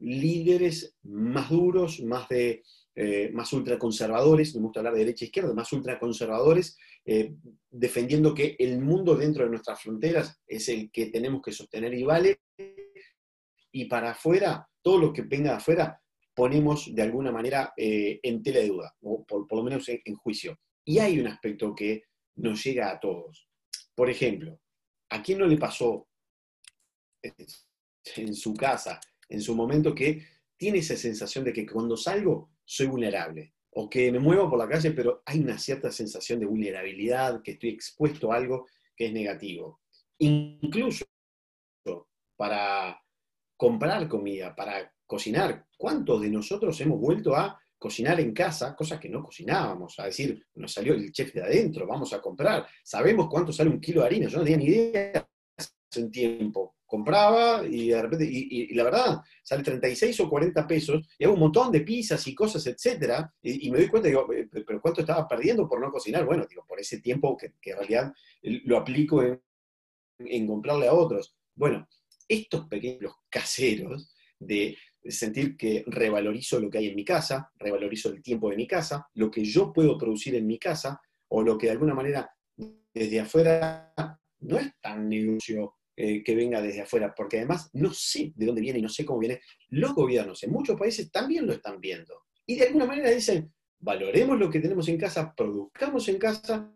[0.00, 5.54] líderes más duros, más de eh, más ultraconservadores, me gusta hablar de derecha e izquierda,
[5.54, 7.34] más ultraconservadores, eh,
[7.70, 12.02] defendiendo que el mundo dentro de nuestras fronteras es el que tenemos que sostener y
[12.02, 12.40] vale,
[13.72, 16.00] y para afuera todo lo que venga de afuera
[16.34, 20.58] ponemos de alguna manera eh, en tela de duda, o por, lo menos en, juicio.
[20.84, 22.04] Y hay un aspecto que
[22.36, 23.46] nos llega a todos.
[23.94, 24.58] Por ejemplo,
[25.10, 26.08] ¿a quién no le pasó
[27.22, 28.98] en su casa,
[29.28, 30.24] en su momento, que
[30.56, 33.54] tiene esa sensación de que cuando salgo soy vulnerable?
[33.72, 37.52] O que me muevo por la calle, pero hay una cierta sensación de vulnerabilidad, que
[37.52, 39.80] estoy expuesto a algo que es negativo.
[40.18, 41.04] Incluso
[42.36, 43.00] para
[43.56, 45.66] comprar comida, para cocinar.
[45.76, 49.98] ¿Cuántos de nosotros hemos vuelto a cocinar en casa cosas que no cocinábamos?
[49.98, 52.66] A decir, nos salió el chef de adentro, vamos a comprar.
[52.84, 56.76] Sabemos cuánto sale un kilo de harina, yo no tenía ni idea hace un tiempo.
[56.90, 61.40] Compraba y de repente, y, la verdad, sale 36 o 40 pesos, y hago un
[61.40, 65.28] montón de pizzas y cosas, etcétera, y, me doy cuenta, digo, eh, pero ¿cuánto estaba
[65.28, 66.26] perdiendo por no cocinar?
[66.26, 69.40] Bueno, digo, por ese tiempo que, en realidad lo aplico en,
[70.18, 71.36] en comprarle a otros.
[71.54, 71.88] Bueno,
[72.26, 78.20] estos pequeños caseros de sentir que revalorizo lo que hay en mi casa, revalorizo el
[78.20, 81.66] tiempo de mi casa, lo que yo puedo producir en mi casa, o lo que
[81.66, 82.28] de alguna manera
[82.92, 83.94] desde afuera
[84.40, 88.60] no es tan negocio eh, que venga desde afuera, porque además no sé de dónde
[88.60, 89.40] viene y no sé cómo viene.
[89.68, 92.26] Los gobiernos en muchos países también lo están viendo.
[92.46, 96.72] Y de alguna manera dicen, valoremos lo que tenemos en casa, produzcamos en casa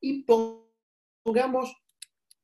[0.00, 1.76] y pongamos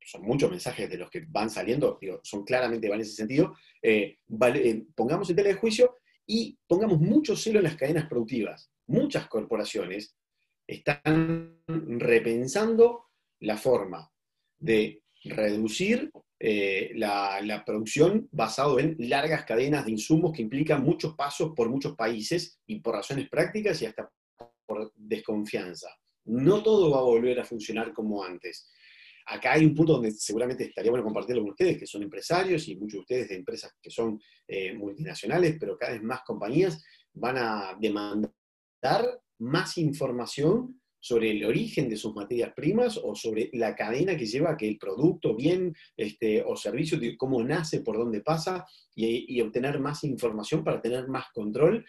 [0.08, 3.54] son muchos mensajes de los que van saliendo, digo, son claramente van en ese sentido,
[3.82, 4.16] eh,
[4.54, 8.70] eh, pongamos en tela de juicio y pongamos mucho celo en las cadenas productivas.
[8.86, 10.16] Muchas corporaciones
[10.66, 13.08] están repensando
[13.40, 14.10] la forma
[14.58, 16.10] de reducir
[16.40, 21.94] eh, la, producción basado en largas cadenas de insumos que implican muchos pasos por muchos
[21.96, 24.10] países y por razones prácticas y hasta
[24.66, 25.88] por desconfianza.
[26.26, 28.70] No todo va a volver a funcionar como antes
[29.28, 32.76] acá hay un punto donde seguramente estaría bueno compartirlo con ustedes, que son empresarios y
[32.76, 37.36] muchos de ustedes de empresas que son eh, multinacionales, pero cada vez más compañías van
[37.36, 38.32] a demandar
[39.38, 44.52] más información sobre el origen de sus materias primas o sobre la cadena que lleva
[44.52, 49.78] a que el producto, bien este, o servicio, cómo nace, por dónde pasa, y, obtener
[49.78, 51.84] más información para tener más control,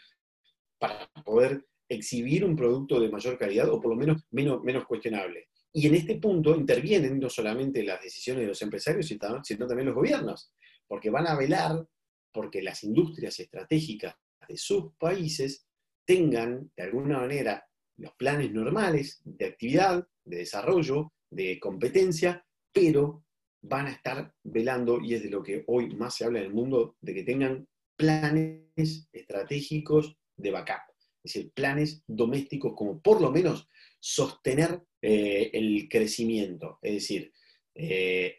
[0.77, 5.47] para poder exhibir un producto de mayor calidad o por lo menos menos, menos cuestionable.
[5.73, 9.95] Y en este punto intervienen no solamente las decisiones de los empresarios, sino también los
[9.95, 10.53] gobiernos,
[10.87, 11.85] porque van a velar
[12.31, 14.15] porque las industrias estratégicas
[14.47, 15.67] de sus países
[16.05, 17.68] tengan, de alguna manera,
[17.99, 23.23] los planes normales de actividad, de desarrollo, de competencia, pero
[23.61, 26.53] van a estar velando, y es de lo que hoy más se habla en el
[26.53, 30.81] mundo, de que tengan planes estratégicos de backup,
[31.23, 33.67] es decir, planes domésticos como por lo menos
[33.99, 36.79] sostener eh, el crecimiento.
[36.81, 37.33] Es decir,
[37.75, 38.37] eh,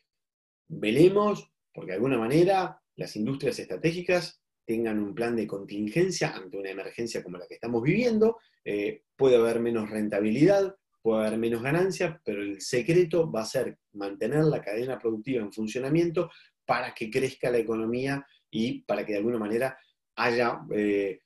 [0.69, 4.40] velemos, porque de alguna manera las industrias estratégicas
[4.71, 9.35] tengan un plan de contingencia ante una emergencia como la que estamos viviendo, eh, puede
[9.35, 14.63] haber menos rentabilidad, puede haber menos ganancias, pero el secreto va a ser mantener la
[14.63, 16.31] cadena productiva en funcionamiento
[16.65, 19.77] para que crezca la economía y para que de alguna manera
[20.15, 21.19] haya, eh,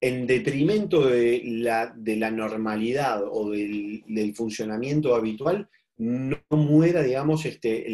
[0.00, 7.86] en detrimento de la, de la normalidad o del, funcionamiento habitual, no muera, digamos, este,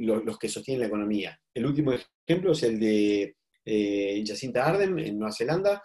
[0.00, 1.40] los que sostienen la economía.
[1.54, 5.82] El último ejemplo es el de eh, Jacinta Ardern en Nueva Zelanda,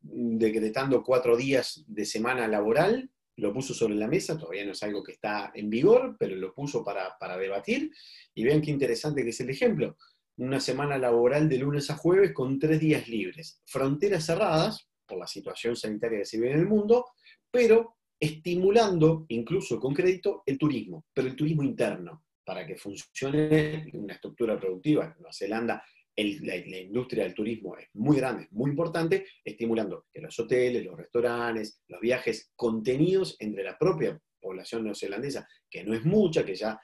[0.00, 5.02] decretando cuatro días de semana laboral, lo puso sobre la mesa, todavía no es algo
[5.02, 7.90] que está en vigor, pero lo puso para, debatir,
[8.34, 9.96] y vean qué interesante que es el ejemplo.
[10.36, 15.26] Una semana laboral de lunes a jueves con tres días libres, fronteras cerradas por la
[15.26, 17.06] situación sanitaria que se vive en el mundo,
[17.50, 24.14] pero estimulando, incluso con crédito, el turismo, pero el turismo interno, para que funcione una
[24.14, 25.04] estructura productiva.
[25.04, 25.82] En Nueva Zelanda
[26.16, 31.82] la, industria del turismo es muy grande, muy importante, estimulando que los hoteles, los restaurantes,
[31.88, 36.78] los viajes contenidos entre la propia población neozelandesa, que no es mucha, que ya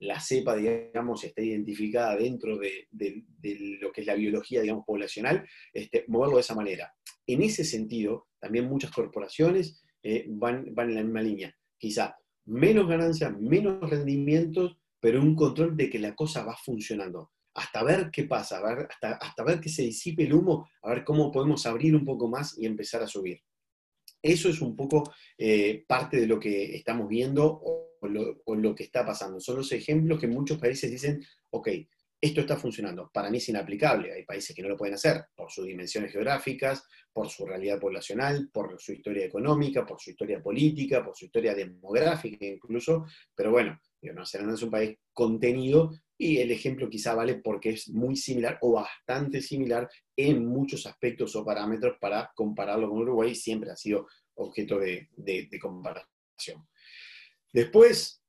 [0.00, 2.88] la cepa, digamos, está identificada dentro de,
[3.80, 6.92] lo que es la biología, digamos, poblacional, este, moverlo de esa manera.
[7.26, 11.56] En ese sentido, también muchas corporaciones eh, van, van en la misma línea.
[11.78, 17.82] Quizá menos ganancias, menos rendimientos, pero un control de que la cosa va funcionando hasta
[17.82, 21.66] ver qué pasa, hasta, hasta ver que se disipe el humo, a ver cómo podemos
[21.66, 23.40] abrir un poco más y empezar a subir.
[24.22, 29.04] Eso es un poco eh, parte de lo que estamos viendo o lo, que está
[29.04, 29.40] pasando.
[29.40, 31.68] Son los ejemplos que muchos países dicen, ok,
[32.20, 33.10] esto está funcionando.
[33.12, 34.12] Para mí es inaplicable.
[34.12, 38.48] Hay países que no lo pueden hacer por sus dimensiones geográficas, por su realidad poblacional,
[38.52, 43.06] por su historia económica, por su historia política, por su historia demográfica incluso.
[43.34, 44.22] Pero bueno, Nueva
[44.54, 49.40] es un país contenido y el ejemplo quizá vale porque es muy similar o bastante
[49.40, 55.08] similar en muchos aspectos o parámetros para compararlo con Uruguay, siempre ha sido objeto de,
[55.60, 56.66] comparación.
[57.52, 58.22] Después,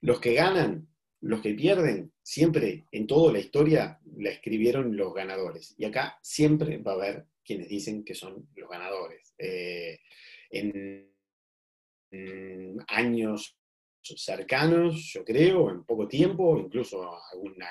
[0.00, 0.88] los que ganan,
[1.20, 5.74] los que pierden, siempre en toda la historia la escribieron los ganadores.
[5.78, 9.34] Y acá siempre va a haber quienes dicen que son los ganadores.
[9.38, 9.98] Eh,
[10.50, 11.06] en
[12.88, 13.55] años
[14.16, 17.10] cercanos, yo creo, en poco tiempo, incluso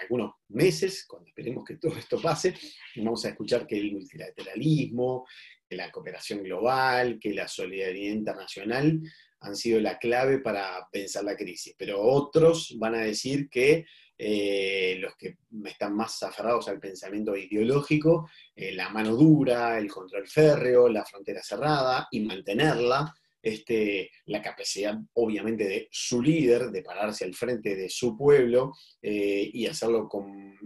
[0.02, 2.54] algunos meses, cuando esperemos que todo esto pase,
[2.98, 5.26] vamos a escuchar que el multilateralismo,
[5.68, 9.02] que la cooperación global, que la solidaridad internacional
[9.40, 11.76] han sido la clave para pensar la crisis.
[11.78, 13.86] Pero otros van a decir que
[14.18, 20.28] eh, los que están más aferrados al pensamiento ideológico, eh, la mano dura, el control
[20.28, 23.14] férreo, la frontera cerrada y mantenerla,
[23.46, 29.52] este, la capacidad, obviamente, de su líder de pararse al frente de su pueblo eh,
[29.54, 30.58] y hacerlo con,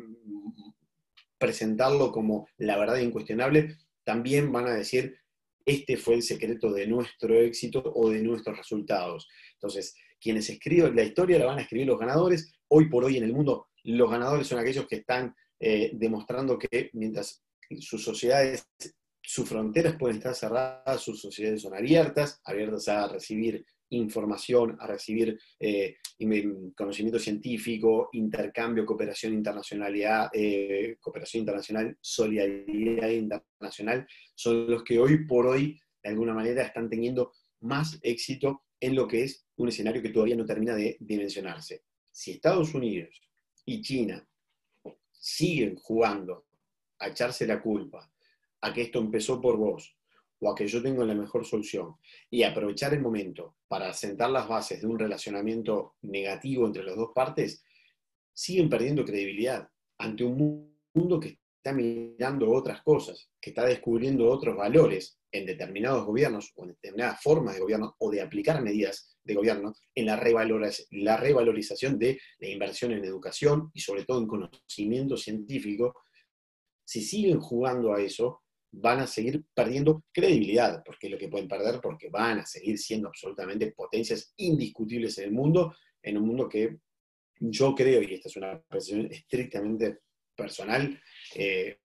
[1.38, 5.14] presentarlo como la verdad incuestionable, también van a decir,
[5.66, 9.28] este fue el secreto de nuestro éxito o de nuestros resultados.
[9.56, 12.50] Entonces, quienes escriben la historia la van a escribir los ganadores.
[12.70, 16.92] Hoy por hoy en el mundo, los ganadores son aquellos que están eh, demostrando que
[16.94, 17.44] mientras
[17.82, 18.66] sus sociedades
[19.32, 25.40] sus fronteras pueden estar cerradas, sus sociedades son abiertas, abiertas a recibir información, a recibir
[25.60, 25.98] eh,
[26.76, 29.94] conocimiento científico, intercambio, cooperación internacional,
[30.34, 36.90] eh, cooperación internacional, solidaridad internacional, son los que hoy por hoy, de alguna manera, están
[36.90, 41.84] teniendo más éxito en lo que es un escenario que todavía no termina de dimensionarse.
[42.10, 43.22] Si Estados Unidos
[43.64, 44.28] y China
[45.12, 46.48] siguen jugando
[46.98, 48.12] a echarse la culpa,
[48.62, 49.96] a que esto empezó por vos
[50.42, 51.96] o a que yo tengo la mejor solución.
[52.30, 57.12] Y aprovechar el momento para sentar las bases de un relacionamiento negativo entre las dos
[57.14, 57.64] partes,
[58.34, 64.56] siguen perdiendo credibilidad ante un mundo que está mirando otras cosas, que está descubriendo otros
[64.56, 69.36] valores en determinados gobiernos o en determinadas formas de gobierno o de aplicar medidas de
[69.36, 70.16] gobierno en la,
[70.92, 75.94] la revalorización de la inversión en educación y sobre todo en conocimiento científico,
[76.86, 78.42] si siguen jugando a eso,
[78.72, 82.78] van a seguir perdiendo credibilidad, porque es lo que pueden perder, porque van a seguir
[82.78, 86.78] siendo absolutamente potencias indiscutibles en el mundo, en un mundo que
[87.40, 90.00] yo creo, y esta es una percepción estrictamente
[90.36, 91.02] personal,
[91.36, 91.80] eh,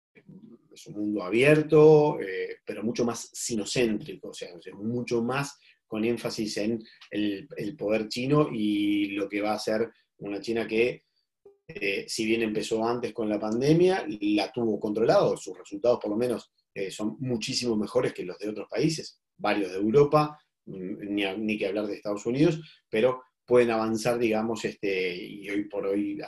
[0.73, 6.57] es un mundo abierto, eh, pero mucho más sinocéntrico, o sea, mucho más con énfasis
[6.59, 11.05] en el, poder chino y lo que va a ser una China que,
[11.69, 16.17] eh, si bien empezó antes con la pandemia, la tuvo controlado, sus resultados por lo
[16.17, 21.25] menos eh, son muchísimo mejores que los de otros países, varios de Europa, mm, ni,
[21.37, 22.61] ni, que hablar de Estados Unidos,
[22.91, 26.19] pero pueden avanzar, digamos, este, y hoy por hoy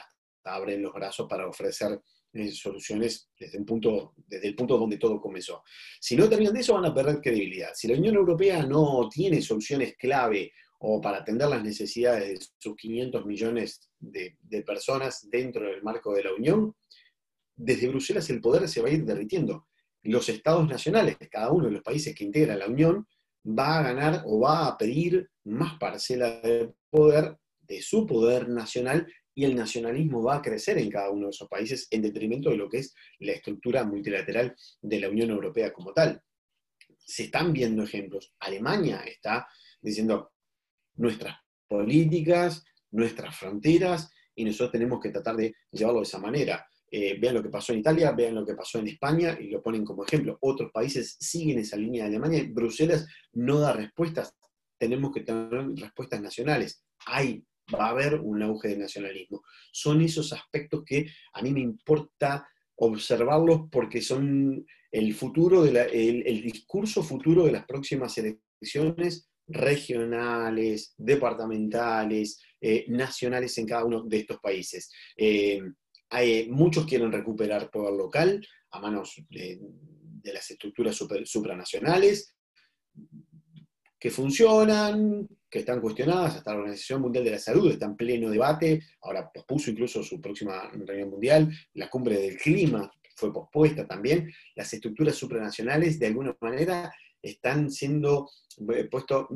[0.45, 2.01] abren los brazos para ofrecer
[2.33, 5.63] eh, soluciones desde, un punto, desde el punto donde todo comenzó.
[6.01, 7.71] Si no terminan de eso, van a perder credibilidad.
[7.75, 12.77] Si la Unión Europea no tiene soluciones clave o para atender las necesidades de sus
[12.77, 16.75] 500 millones de personas dentro del marco de la Unión,
[17.57, 19.67] desde Bruselas el poder se va a ir derritiendo.
[20.07, 23.07] Los estados nacionales, cada uno de los países que integra la Unión,
[23.47, 29.07] va a ganar o va a pedir más parcela de poder, de su poder nacional,
[29.35, 32.57] y el nacionalismo va a crecer en cada uno de esos países en detrimento de
[32.57, 36.23] lo que es la estructura multilateral de la Unión Europea como tal.
[36.99, 38.35] Se están viendo ejemplos.
[38.41, 39.47] Alemania está
[39.83, 40.33] diciendo
[40.95, 41.37] nuestras
[41.69, 46.67] políticas, nuestras fronteras, y nosotros tenemos que tratar de llevarlo de esa manera.
[46.91, 49.63] Eh, vean lo que pasó en Italia, vean lo que pasó en España y lo
[49.63, 50.39] ponen como ejemplo.
[50.41, 52.47] Otros países siguen esa línea de Alemania.
[52.49, 54.35] Bruselas no da respuestas.
[54.79, 56.85] Tenemos que tener respuestas nacionales.
[57.07, 59.43] Hay va a haber un auge de nacionalismo.
[59.73, 66.43] Son esos aspectos que a mí me importa observarlos porque son el futuro, de el,
[66.43, 74.39] discurso futuro de las próximas elecciones regionales, departamentales, eh, nacionales en cada uno de estos
[74.39, 74.91] países.
[75.17, 75.61] Eh,
[76.11, 79.61] hay, muchos quieren recuperar poder local a manos de,
[80.25, 82.35] las estructuras supranacionales,
[83.99, 88.29] que funcionan, que están cuestionadas, hasta la Organización Mundial de la Salud está en pleno
[88.29, 94.31] debate, ahora pospuso incluso su próxima reunión mundial, la cumbre del clima fue pospuesta también,
[94.55, 96.93] las estructuras supranacionales de alguna manera
[97.23, 98.29] están siendo
[98.75, 99.27] eh, puestos,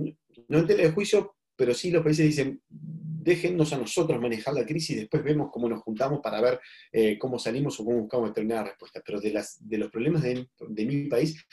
[0.48, 4.64] no en tela de juicio, pero sí los países dicen, déjennos a nosotros manejar la
[4.64, 6.58] crisis y después vemos cómo nos juntamos para ver
[6.90, 9.02] eh, cómo salimos o cómo buscamos determinadas respuestas.
[9.04, 10.46] Pero de, las, de los problemas de,
[10.86, 11.46] mi país,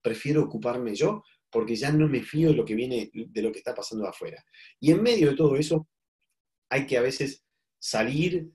[0.00, 3.58] prefiero ocuparme yo porque ya no me fío de lo que viene, de lo que
[3.58, 4.42] está pasando afuera.
[4.80, 5.86] Y en medio de todo eso,
[6.70, 7.44] hay que a veces
[7.78, 8.50] salir,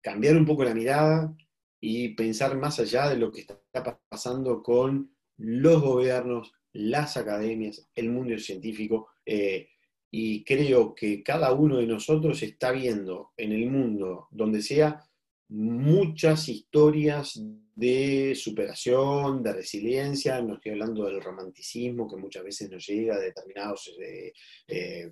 [0.00, 1.34] cambiar un poco la mirada
[1.80, 3.60] y pensar más allá de lo que está
[4.08, 9.08] pasando con los gobiernos, las academias, el mundo científico.
[9.26, 9.70] Eh,
[10.16, 15.04] y creo que cada uno de nosotros está viendo en el mundo, donde sea,
[15.48, 17.42] muchas historias
[17.74, 23.24] de superación, de resiliencia, no estoy hablando del romanticismo que muchas veces nos llega de
[23.24, 24.32] determinados eh,
[24.68, 25.10] eh,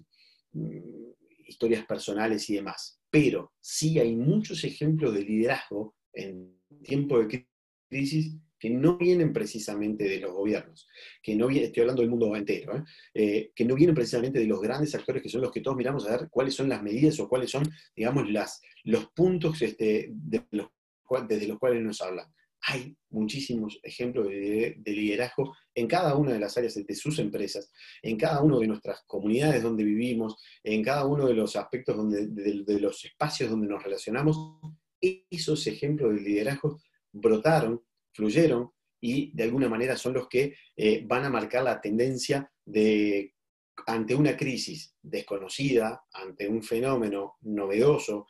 [0.52, 1.10] mm,
[1.48, 7.44] historias personales y demás, pero sí hay muchos ejemplos de liderazgo en tiempo de
[7.88, 10.86] crisis que no vienen precisamente de los gobiernos,
[11.20, 12.84] que no estoy hablando del mundo entero, ¿eh?
[13.12, 16.06] Eh, que no vienen precisamente de los grandes actores que son los que todos miramos
[16.06, 17.64] a ver cuáles son las medidas o cuáles son,
[17.96, 22.32] digamos, las, los puntos este, desde los cuales nos hablan.
[22.68, 28.16] Hay muchísimos ejemplos de, liderazgo en cada una de las áreas de sus empresas, en
[28.16, 32.80] cada una de nuestras comunidades donde vivimos, en cada uno de los aspectos donde, de
[32.80, 34.60] los espacios donde nos relacionamos.
[35.00, 37.82] Esos ejemplos de liderazgo brotaron
[38.12, 43.34] fluyeron y de alguna manera son los que eh, van a marcar la tendencia de,
[43.86, 48.26] ante una crisis desconocida, ante un fenómeno novedoso,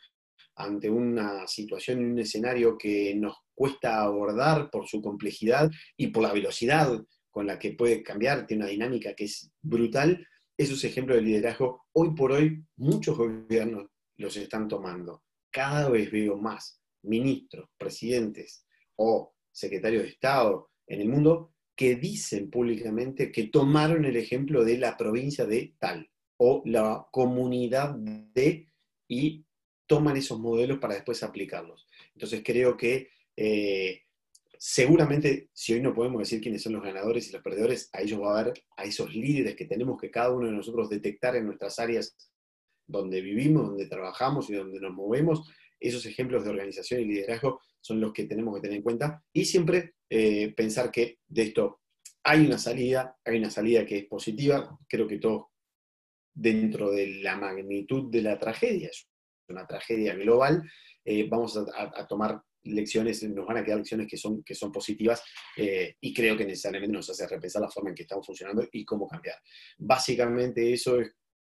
[0.56, 6.22] ante una situación y un escenario que nos cuesta abordar por su complejidad y por
[6.22, 10.26] la velocidad con la que puede cambiar, tiene una dinámica que es brutal,
[10.56, 15.24] esos ejemplos de liderazgo, hoy por hoy muchos gobiernos los están tomando.
[15.50, 18.66] Cada vez veo más ministros, presidentes
[18.96, 24.78] o secretarios de Estado en el mundo que dicen públicamente que tomaron el ejemplo de
[24.78, 28.68] la provincia de tal o la comunidad de
[29.09, 29.44] y
[29.86, 31.86] toman esos modelos para después aplicarlos.
[32.14, 34.03] Entonces creo que eh,
[34.59, 38.20] seguramente, si hoy no podemos decir quiénes son los ganadores y los perdedores, a ellos
[38.20, 41.46] va a haber, a esos líderes que tenemos que cada uno de nosotros detectar en
[41.46, 42.16] nuestras áreas
[42.86, 45.50] donde vivimos, donde trabajamos y donde nos movemos,
[45.80, 49.44] esos ejemplos de organización y liderazgo son los que tenemos que tener en cuenta y
[49.44, 51.80] siempre eh, pensar que de esto
[52.24, 55.46] hay una salida, hay una salida que es positiva, creo que todos
[56.32, 59.08] dentro de la magnitud de la tragedia, es
[59.48, 60.62] una tragedia global,
[61.04, 65.22] eh, vamos a, tomar lecciones, nos van a quedar lecciones que son, que son positivas
[65.56, 68.84] eh, y creo que necesariamente nos hace repensar la forma en que estamos funcionando y
[68.84, 69.36] cómo cambiar.
[69.78, 71.12] Básicamente eso es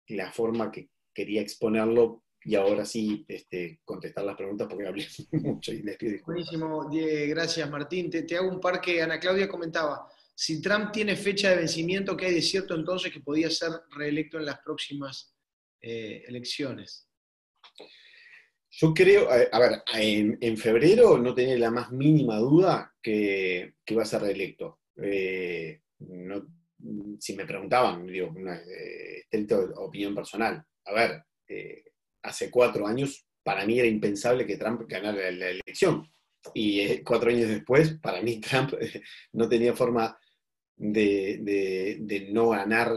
[0.08, 5.74] la forma que quería exponerlo y ahora sí este, contestar las preguntas porque hablé mucho
[5.74, 6.50] y les pido disculpas.
[6.52, 6.90] Buenísimo,
[7.28, 8.10] gracias Martín.
[8.10, 10.08] Te, te, hago un par que Ana Claudia comentaba.
[10.34, 14.38] Si Trump tiene fecha de vencimiento, ¿qué hay de cierto entonces que podía ser reelecto
[14.38, 15.36] en las próximas
[15.82, 17.10] eh, elecciones?
[18.70, 24.04] Yo creo, a, ver, en, febrero no tenía la más mínima duda que, que va
[24.04, 24.82] a ser reelecto.
[25.02, 25.80] Eh,
[27.20, 29.26] si me preguntaban, digo, una eh,
[29.78, 31.84] opinión personal, a ver, eh,
[32.26, 36.10] hace cuatro años para mí era impensable que Trump ganara la, elección.
[36.54, 38.74] Y cuatro años después, para mí Trump
[39.34, 40.18] no tenía forma
[40.76, 42.92] de, no ganar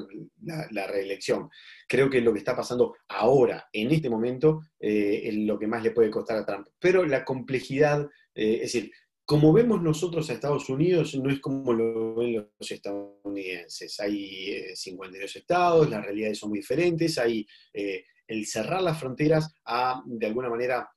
[0.70, 1.50] la, reelección.
[1.86, 5.82] Creo que lo que está pasando ahora, en este momento, eh, es lo que más
[5.82, 6.66] le puede costar a Trump.
[6.78, 8.90] Pero la complejidad, eh, es decir,
[9.26, 14.00] como vemos nosotros a Estados Unidos, no es como lo ven los estadounidenses.
[14.00, 17.46] Hay 52 eh, estados, las realidades son muy diferentes, hay
[18.28, 20.88] el cerrar las fronteras a, de alguna manera,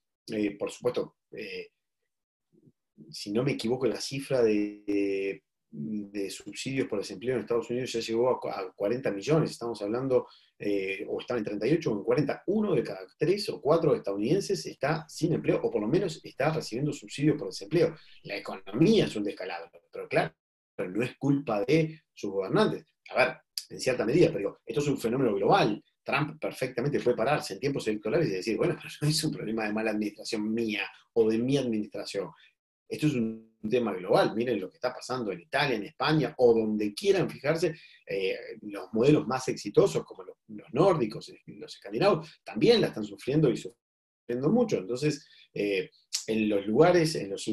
[0.60, 1.16] por supuesto,
[3.10, 5.42] si no me equivoco, la cifra de
[6.30, 9.52] subsidios por desempleo en Estados Unidos ya llegó a, 40 millones.
[9.52, 10.28] Estamos hablando,
[10.60, 12.44] eh, o están en 38 o en 40.
[12.48, 16.52] Uno de cada tres o cuatro estadounidenses está sin empleo, o por lo menos está
[16.52, 17.96] recibiendo subsidios por desempleo.
[18.24, 20.34] La economía es un descalabro, pero claro,
[20.78, 22.86] no es culpa de sus gobernantes.
[23.10, 23.38] A ver,
[23.70, 25.82] en cierta medida, pero esto es un fenómeno global.
[26.04, 29.66] Trump perfectamente puede pararse en tiempos electorales y decir, bueno, pero no es un problema
[29.66, 30.84] de mala administración mía
[31.14, 32.32] o de mi administración.
[32.88, 34.36] Esto es un tema global.
[34.36, 37.76] Miren lo que está pasando en Italia, en España, o donde quieran fijarse,
[38.06, 40.36] eh, los modelos más exitosos, como los,
[40.74, 44.78] nórdicos, los escandinavos, también la están sufriendo y sufriendo mucho.
[44.78, 45.90] Entonces, eh,
[46.28, 47.48] en los lugares, en los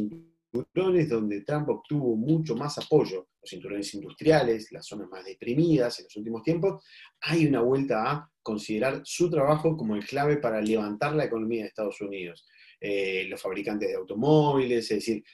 [0.51, 6.05] cinturones donde Trump obtuvo mucho más apoyo, los cinturones industriales, las zonas más deprimidas en
[6.05, 6.85] los últimos tiempos,
[7.21, 11.69] hay una vuelta a considerar su trabajo como el clave para levantar la economía de
[11.69, 12.47] Estados Unidos.
[12.81, 15.25] Eh, los fabricantes de automóviles, es decir,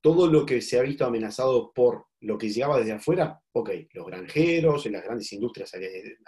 [0.00, 4.06] todo lo que se ha visto amenazado por lo que llegaba desde afuera, ok, los
[4.06, 5.72] granjeros, las grandes industrias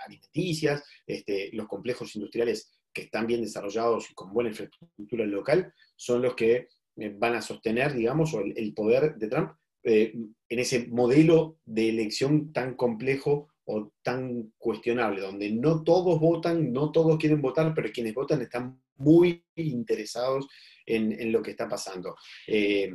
[0.06, 6.22] alimenticias, este, los complejos industriales que están bien desarrollados y con buena infraestructura local, son
[6.22, 10.14] los que van a sostener, digamos, el, poder de Trump eh,
[10.48, 16.92] en ese modelo de elección tan complejo o tan cuestionable, donde no todos votan, no
[16.92, 20.46] todos quieren votar, pero quienes votan están muy interesados
[20.86, 22.14] en, lo que está pasando.
[22.46, 22.94] Eh,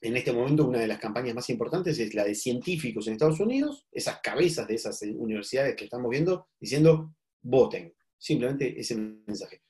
[0.00, 3.38] en este momento una de las campañas más importantes es la de científicos en Estados
[3.38, 7.94] Unidos, esas cabezas de esas universidades que estamos viendo, diciendo, voten.
[8.18, 9.62] Simplemente ese mensaje.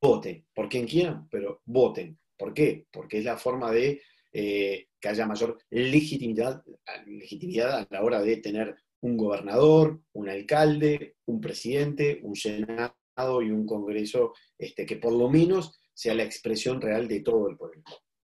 [0.00, 2.18] Voten, por quien quieran, pero voten.
[2.42, 2.86] ¿Por qué?
[2.90, 6.64] Porque es la forma de eh, que haya mayor legitimidad,
[7.06, 13.52] legitimidad a la hora de tener un gobernador, un alcalde, un presidente, un senado y
[13.52, 17.80] un Congreso este, que por lo menos sea la expresión real de todo el pueblo.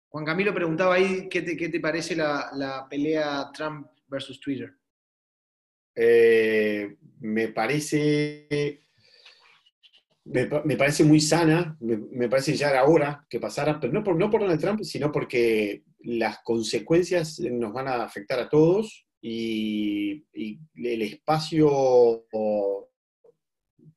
[0.07, 4.71] Juan Camilo preguntaba ahí qué te, parece la, pelea Trump versus Twitter.
[5.93, 8.84] Eh, me parece
[10.25, 14.29] me, parece muy sana, me, parece ya era hora que pasara, pero no por, no
[14.29, 21.01] por Donald Trump, sino porque las consecuencias nos van a afectar a todos y, el
[21.01, 22.25] espacio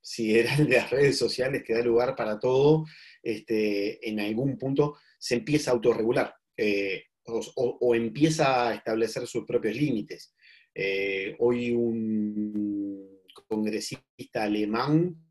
[0.01, 2.85] si eran las redes sociales que da lugar para todo,
[3.23, 9.77] este, en algún punto se empieza a autorregular eh, o, empieza a establecer sus propios
[9.77, 10.35] límites.
[10.75, 15.28] Eh, hoy un congresista alemán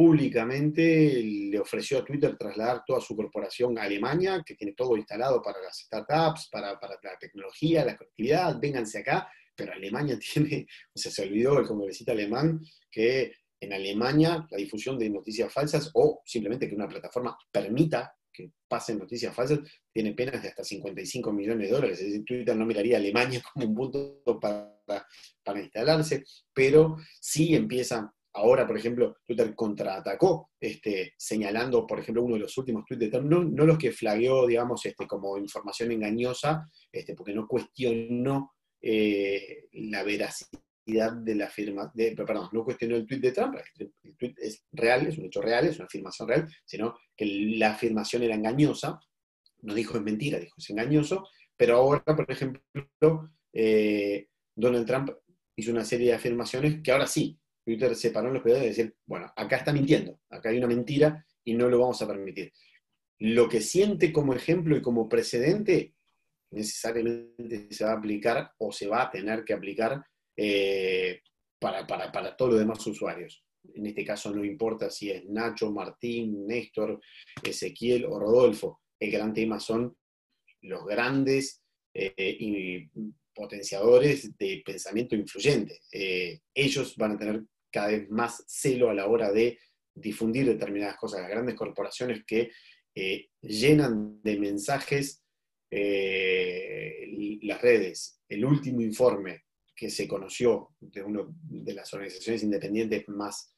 [0.00, 5.42] públicamente le ofreció a Twitter trasladar toda su corporación a Alemania, que tiene todo instalado
[5.42, 10.98] para las startups, para, para la tecnología, la conectividad, vénganse acá, pero Alemania tiene, o
[10.98, 16.22] sea, se olvidó el congresista alemán que en Alemania la difusión de noticias falsas o
[16.24, 19.58] simplemente que una plataforma permita que pasen noticias falsas
[19.92, 21.98] tiene penas de hasta 55 millones de dólares.
[22.00, 25.06] Es decir, Twitter no miraría a Alemania como un punto para,
[25.44, 26.24] para instalarse,
[26.54, 32.56] pero sí empieza Ahora, por ejemplo, Twitter contraatacó, este, señalando, por ejemplo, uno de los
[32.58, 37.34] últimos tweets de Trump, no, los que flagueó, digamos, este, como información engañosa, este, porque
[37.34, 43.56] no cuestionó eh, la veracidad de la firma, perdón, no cuestionó el tweet de Trump,
[43.78, 47.72] el tweet es real, es un hecho real, es una afirmación real, sino que la
[47.72, 49.00] afirmación era engañosa,
[49.62, 51.26] no dijo es mentira, dijo es engañoso,
[51.56, 52.62] pero ahora, por ejemplo,
[53.52, 55.10] eh, Donald Trump
[55.56, 57.38] hizo una serie de afirmaciones que ahora sí,
[57.70, 60.66] Twitter se paró en los pedados de decir, bueno, acá está mintiendo, acá hay una
[60.66, 62.52] mentira y no lo vamos a permitir.
[63.20, 65.94] Lo que siente como ejemplo y como precedente
[66.50, 70.04] necesariamente se va a aplicar o se va a tener que aplicar
[70.36, 71.20] eh,
[71.60, 73.44] para, para, todos los demás usuarios.
[73.74, 77.00] En este caso no importa si es Nacho, Martín, Néstor,
[77.40, 78.80] Ezequiel o Rodolfo.
[78.98, 79.96] El gran tema son
[80.62, 81.62] los grandes
[81.94, 82.90] eh, y
[83.34, 85.80] potenciadores de pensamiento influyente.
[85.92, 89.58] Eh, ellos van a tener cada vez más celo a la hora de
[89.94, 91.20] difundir determinadas cosas.
[91.22, 92.50] Las grandes corporaciones que
[92.94, 95.22] eh, llenan de mensajes
[97.42, 98.20] las redes.
[98.28, 99.44] El último informe
[99.74, 103.54] que se conoció de una de las organizaciones independientes más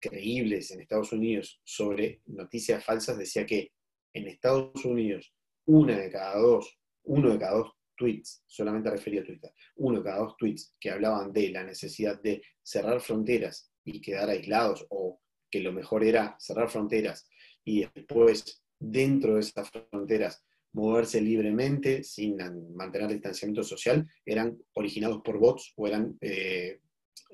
[0.00, 3.72] creíbles en Estados Unidos sobre noticias falsas decía que
[4.14, 5.34] en Estados Unidos
[5.66, 10.04] una de cada dos, uno de cada dos tweets, solamente refería a Twitter, uno de
[10.04, 15.20] cada dos tweets que hablaban de la necesidad de cerrar fronteras y quedar aislados, o
[15.50, 17.28] que lo mejor era cerrar fronteras
[17.64, 22.36] y después dentro de esas fronteras moverse libremente sin
[22.74, 26.80] mantener distanciamiento social, eran originados por bots o eran eh,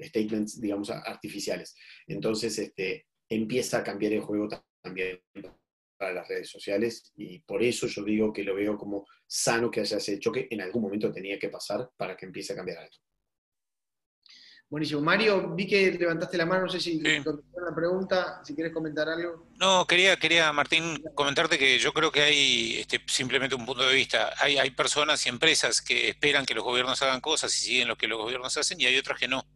[0.00, 1.76] statements, digamos, artificiales.
[2.06, 4.48] Entonces, este, empieza a cambiar el juego
[4.82, 5.20] también
[5.97, 9.80] para las redes sociales y por eso yo digo que lo veo como sano que
[9.80, 12.95] haya ese choque, en algún momento tenía que pasar para que empiece a cambiar algo.
[14.68, 15.03] Buenísimo.
[15.03, 17.03] Mario, vi que levantaste la mano, no sé si sí.
[17.03, 19.47] la pregunta, si quieres comentar algo.
[19.61, 23.95] No, quería, quería, Martín, comentarte que yo creo que hay este, simplemente un punto de
[23.95, 24.32] vista.
[24.38, 27.97] Hay, hay personas y empresas que esperan que los gobiernos hagan cosas y siguen lo
[27.97, 29.47] que los gobiernos hacen y hay otras que no.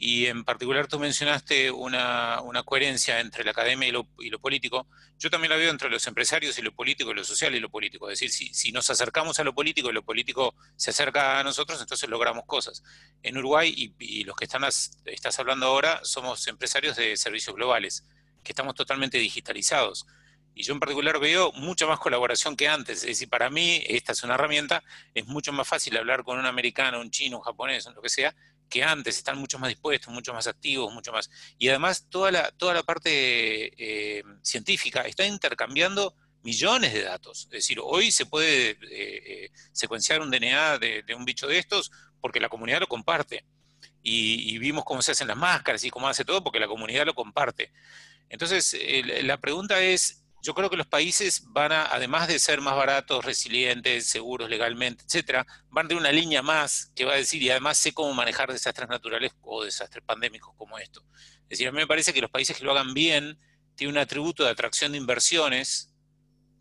[0.00, 4.86] Y en particular tú mencionaste una, coherencia entre la academia y lo, y lo, político.
[5.18, 7.68] Yo también la veo entre los empresarios y lo político, y lo social y lo
[7.68, 8.08] político.
[8.08, 11.42] Es decir, si, si, nos acercamos a lo político y lo político se acerca a
[11.42, 12.84] nosotros, entonces logramos cosas.
[13.24, 14.62] En Uruguay, y, los que están
[15.04, 18.04] estás hablando ahora, somos empresarios de servicios globales,
[18.44, 20.06] que estamos totalmente digitalizados.
[20.54, 22.98] Y yo en particular veo mucha más colaboración que antes.
[22.98, 26.46] Es decir, para mí esta es una herramienta, es mucho más fácil hablar con un
[26.46, 28.32] americano, un chino, un japonés, lo que sea,
[28.68, 31.30] que antes, están mucho más dispuestos, mucho más activos, mucho más.
[31.58, 37.44] Y además toda la, toda la parte eh, científica está intercambiando millones de datos.
[37.44, 41.90] Es decir, hoy se puede eh, eh, secuenciar un DNA de, un bicho de estos
[42.20, 43.44] porque la comunidad lo comparte.
[44.02, 47.14] Y, vimos cómo se hacen las máscaras y cómo hace todo porque la comunidad lo
[47.14, 47.72] comparte.
[48.30, 48.74] Entonces,
[49.22, 53.22] la pregunta es, yo creo que los países van a, además de ser más baratos,
[53.22, 57.50] resilientes, seguros legalmente, etcétera, van a tener una línea más que va a decir, y
[57.50, 61.04] además sé cómo manejar desastres naturales o desastres pandémicos como esto.
[61.42, 63.38] Es decir, a mí me parece que los países que lo hagan bien
[63.74, 65.94] tienen un atributo de atracción de inversiones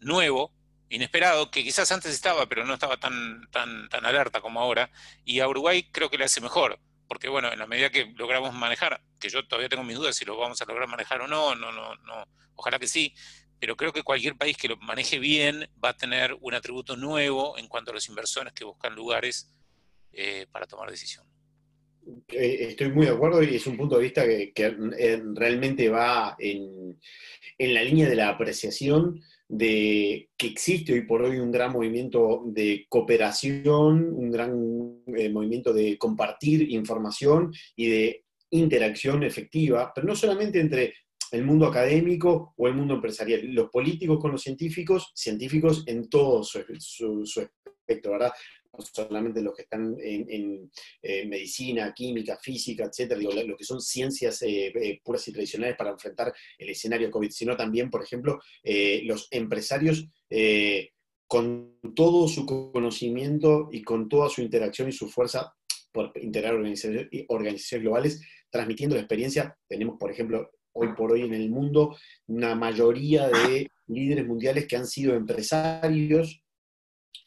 [0.02, 0.54] nuevo,
[0.90, 4.92] inesperado, que quizás antes estaba, pero no estaba tan, tan, tan alerta como ahora,
[5.24, 6.78] y a Uruguay creo que le hace mejor,
[7.08, 10.26] porque bueno, en la medida que logramos manejar, que yo todavía tengo mis dudas si
[10.26, 12.28] lo vamos a lograr manejar o no, no, no, no,
[12.58, 13.16] ojalá que sí,
[13.60, 17.58] pero creo que cualquier país que lo maneje bien va a tener un atributo nuevo
[17.58, 19.52] en cuanto a los inversores que buscan lugares
[20.14, 21.26] eh, para tomar decisión.
[22.30, 26.36] Eh, estoy muy de acuerdo y es un punto de vista que, eh, realmente va
[26.40, 27.00] en,
[27.60, 32.86] la línea de la apreciación de que existe hoy por hoy un gran movimiento de
[32.90, 34.54] cooperación, un gran
[35.32, 40.94] movimiento de compartir información y de interacción efectiva, pero no solamente entre
[41.32, 46.44] el mundo académico o el mundo empresarial, los políticos con los científicos, científicos en todo
[46.44, 48.32] su, espectro, ¿verdad?
[48.78, 50.70] No solamente los que están en,
[51.02, 55.76] eh, medicina, química, física, etcétera, digo, lo que son ciencias eh, eh, puras y tradicionales
[55.76, 58.40] para enfrentar el escenario COVID, sino también, por ejemplo,
[59.04, 60.08] los empresarios
[61.28, 65.54] con todo su conocimiento y con toda su interacción y su fuerza
[65.92, 69.58] por integrar organizaciones globales, transmitiendo la experiencia.
[69.68, 71.98] Tenemos, por ejemplo, hoy por hoy en el mundo
[72.28, 76.42] una mayoría de líderes mundiales que han sido empresarios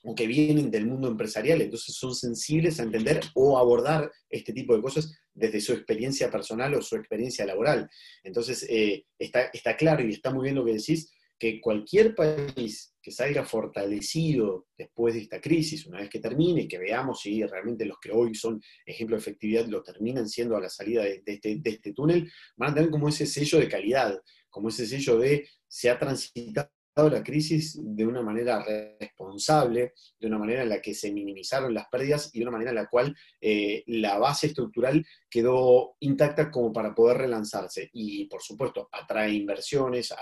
[0.02, 4.74] o que vienen del mundo empresarial, entonces son sensibles a entender o abordar este tipo
[4.74, 7.88] de cosas desde su experiencia personal o su experiencia laboral.
[8.22, 11.10] Entonces, eh, está, está claro y está muy bien lo que decís,
[11.40, 16.78] que cualquier país que salga fortalecido después de esta crisis, una vez que termine, que
[16.78, 20.68] veamos si realmente los que hoy son ejemplo de efectividad lo terminan siendo a la
[20.68, 24.20] salida de, este, de este túnel, van a tener como ese sello de calidad,
[24.50, 26.68] como ese sello de se ha transitado
[27.10, 28.62] la crisis de una manera
[28.98, 32.70] responsable, de una manera en la que se minimizaron las pérdidas y de una manera
[32.70, 37.88] en la cual eh, la base estructural quedó intacta como para poder relanzarse.
[37.94, 40.12] Y por supuesto, atrae inversiones,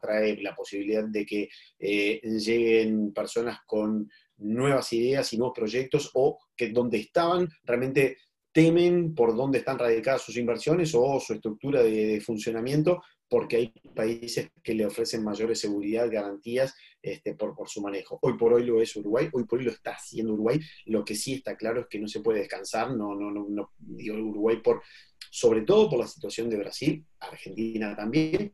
[0.00, 6.38] trae la posibilidad de que eh, lleguen personas con nuevas ideas y nuevos proyectos o
[6.56, 8.18] que donde estaban realmente
[8.52, 14.48] temen por dónde están radicadas sus inversiones o su estructura de, funcionamiento, porque hay países
[14.62, 18.18] que le ofrecen mayores seguridad, garantías este, por, por, su manejo.
[18.22, 20.58] Hoy por hoy lo es Uruguay, hoy por hoy lo está haciendo Uruguay.
[20.86, 23.70] Lo que sí está claro es que no se puede descansar, no, no, no, no
[23.78, 24.82] digo Uruguay por,
[25.30, 28.50] sobre todo por la situación de Brasil, Argentina también,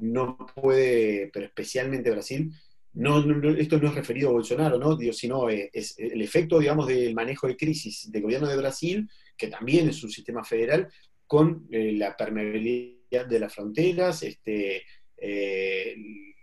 [0.00, 2.52] no puede, pero especialmente Brasil,
[2.96, 3.18] no,
[3.58, 4.96] esto no es referido a Bolsonaro, ¿no?
[5.12, 9.48] sino eh, es, el efecto, digamos, del manejo de crisis del gobierno de Brasil, que
[9.48, 10.88] también es un sistema federal,
[11.26, 14.82] con eh, la permeabilidad de las fronteras, este,
[15.18, 15.94] eh,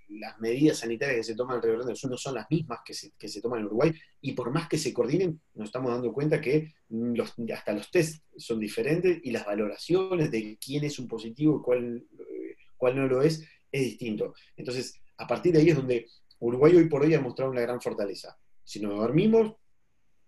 [0.10, 3.14] las medidas sanitarias que se toman alrededor del sur no son las mismas que se,
[3.18, 3.92] que se, toman en Uruguay,
[4.22, 8.24] y por más que se coordinen, nos estamos dando cuenta que los, hasta los test
[8.38, 12.06] son diferentes y las valoraciones de quién es un positivo y cuál,
[12.84, 14.34] cuál no lo es, es distinto.
[14.58, 16.06] Entonces, a partir de ahí es donde
[16.40, 18.38] Uruguay hoy por hoy ha mostrado una gran fortaleza.
[18.62, 19.54] Si nos dormimos,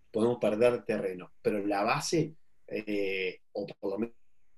[0.10, 2.34] podemos perder terreno, pero la base,
[2.66, 4.10] eh, o por lo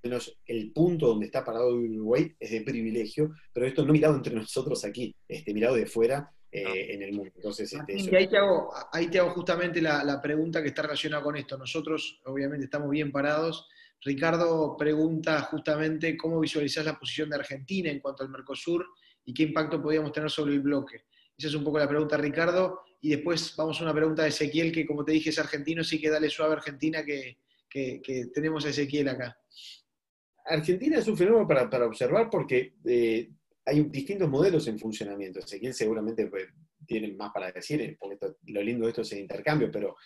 [0.04, 4.36] menos el punto donde está parado Uruguay, es de privilegio, pero esto no mirado entre
[4.36, 7.32] nosotros aquí, este, mirado de fuera eh, en el mundo.
[7.36, 11.24] Entonces, este, ahí, te hago, ahí, te hago, justamente la, la, pregunta que está relacionada
[11.24, 11.58] con esto.
[11.58, 13.68] Nosotros, obviamente, estamos bien parados.
[14.02, 18.86] Ricardo pregunta justamente cómo visualizás la posición de Argentina en cuanto al Mercosur
[19.26, 21.04] y qué impacto podríamos tener sobre el bloque.
[21.38, 22.82] Esa es un poco la pregunta, Ricardo.
[23.02, 26.02] Y después vamos a una pregunta de Ezequiel, que como te dije es argentino, sí
[26.02, 27.38] que dale suave a Argentina, que,
[28.34, 29.38] tenemos a Ezequiel acá.
[30.46, 33.30] Argentina es un fenómeno para, observar porque eh,
[33.66, 35.40] hay distintos modelos en funcionamiento.
[35.40, 36.48] Ezequiel seguramente pues,
[36.88, 38.18] tiene más para decir, eh, porque
[38.48, 39.98] lo lindo de esto es el intercambio, pero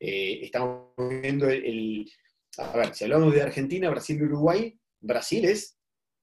[0.00, 2.10] eh, estamos viendo el,
[2.58, 5.80] A ver, si hablamos de Argentina, Brasil y Uruguay, Brasil es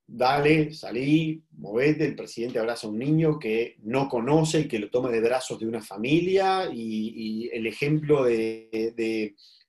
[0.07, 4.89] dale, salí, movete, el presidente abraza a un niño que no conoce y que lo
[4.89, 8.69] toma de brazos de una familia y, el ejemplo de,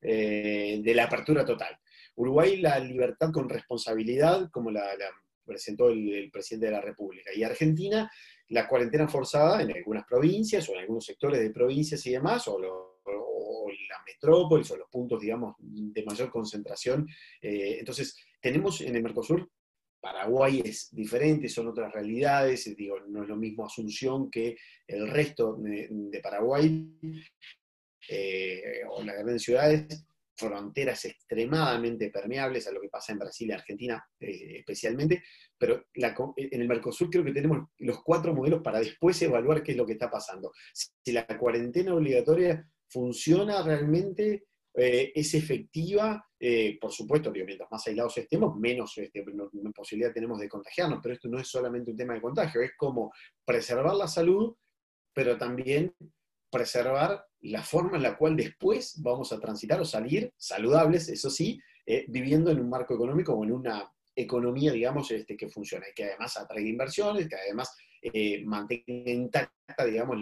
[0.01, 1.77] eh, de, la apertura total.
[2.15, 4.85] Uruguay, la libertad con responsabilidad, como la,
[5.45, 7.31] presentó el, presidente de la República.
[7.35, 8.11] Y Argentina,
[8.49, 12.88] la cuarentena forzada en algunas provincias o en algunos sectores de provincias y demás, o,
[13.89, 17.07] las metrópolis o los puntos, digamos, de mayor concentración.
[17.41, 19.49] Eh, entonces, tenemos en el Mercosur
[20.01, 24.57] Paraguay es diferente, son otras realidades, digo, no es lo mismo Asunción que
[24.87, 26.89] el resto de, Paraguay,
[28.09, 30.07] eh, o las grandes ciudades,
[30.37, 35.25] fronteras extremadamente permeables a lo que pasa en Brasil y Argentina eh, especialmente,
[35.59, 39.77] pero en el Mercosur creo que tenemos los cuatro modelos para después evaluar qué es
[39.77, 40.53] lo que está pasando.
[40.73, 44.49] Si la cuarentena obligatoria funciona realmente
[44.80, 49.24] eh, es efectiva, eh, por supuesto mientras más aislados estemos, menos este,
[49.74, 53.12] posibilidad tenemos de contagiarnos, pero esto no es solamente un tema de contagio, es como
[53.45, 54.55] preservar la salud,
[55.12, 55.93] pero también
[56.49, 61.61] preservar la forma en la cual después vamos a transitar o salir saludables, eso sí,
[61.84, 66.05] eh, viviendo en un marco económico o en una economía, digamos, este, que funcione, que
[66.05, 67.76] además atraiga inversiones, que además
[68.45, 70.18] mantenga intacta, digamos,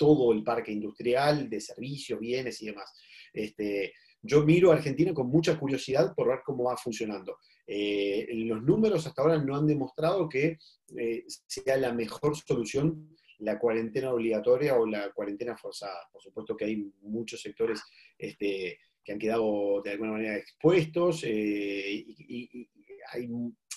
[0.00, 2.90] todo el parque industrial de servicios, bienes y demás.
[3.34, 3.92] Este,
[4.22, 7.36] yo miro a Argentina con mucha curiosidad por ver cómo va funcionando.
[7.66, 10.56] Eh, los números hasta ahora no han demostrado que
[10.96, 16.08] eh, sea la mejor solución la cuarentena obligatoria o la cuarentena forzada.
[16.10, 17.82] Por supuesto que hay muchos sectores
[18.16, 22.70] este, que han quedado de alguna manera expuestos eh, y,
[23.12, 23.28] hay,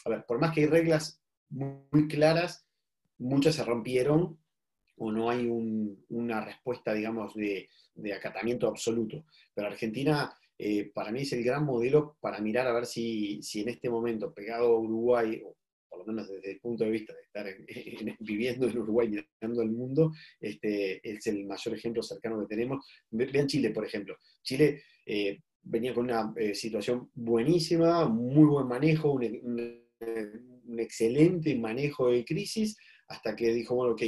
[0.05, 2.65] a ver, por más que hay reglas muy, claras,
[3.17, 4.39] muchas se rompieron
[4.97, 5.47] o no hay
[6.09, 7.69] una respuesta, digamos, de,
[8.13, 9.25] acatamiento absoluto.
[9.53, 13.61] Pero Argentina, eh, para mí, es el gran modelo para mirar a ver si, si,
[13.61, 15.55] en este momento, pegado a Uruguay, o
[15.89, 17.45] por lo menos desde el punto de vista de estar
[18.19, 22.85] viviendo en Uruguay, mirando el mundo, este, es el mayor ejemplo cercano que tenemos.
[23.09, 24.17] Vean Chile, por ejemplo.
[24.41, 29.83] Chile eh, venía con una eh, situación buenísima, muy buen manejo, un,
[30.65, 32.77] un excelente manejo de crisis,
[33.07, 34.01] hasta que dijo, bueno, ok,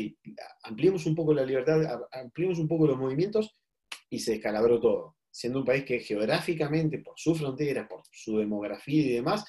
[0.63, 3.55] ampliemos un poco la libertad, ampliemos un poco los movimientos
[4.09, 9.01] y se descalabró todo, siendo un país que geográficamente, por su frontera, por su demografía
[9.01, 9.45] y demás,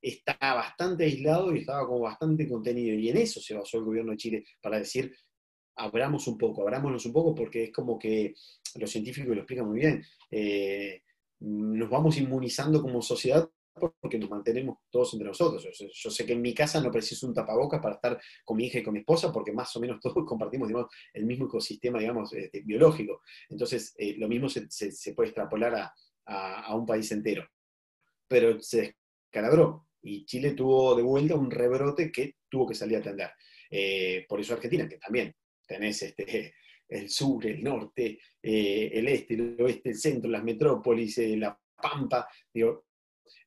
[0.00, 2.96] estaba bastante aislado y estaba como bastante contenido.
[2.96, 5.12] Y en eso se basó el gobierno de Chile para decir,
[5.76, 8.34] abramos un poco, abrámonos un poco, porque es como que
[8.76, 10.02] los científicos lo explican muy bien.
[10.30, 11.02] Eh,
[11.40, 13.48] nos vamos inmunizando como sociedad
[13.78, 15.66] porque nos mantenemos todos entre nosotros.
[15.78, 18.78] Yo, sé que en mi casa no preciso un tapabocas para estar con mi hija
[18.78, 20.70] y con mi esposa, porque más o menos todos compartimos
[21.12, 23.22] el mismo ecosistema digamos, este, biológico.
[23.48, 24.68] Entonces, eh, lo mismo se,
[25.14, 25.92] puede extrapolar
[26.26, 27.48] a, un país entero.
[28.28, 33.00] Pero se descalabró y Chile tuvo de vuelta un rebrote que tuvo que salir a
[33.00, 33.30] atender.
[33.70, 35.34] Eh, por eso Argentina, que también
[35.66, 36.54] tenés este,
[36.88, 41.58] el sur, el norte, eh, el este, el oeste, el centro, las metrópolis, eh, la
[41.80, 42.86] Pampa, digo,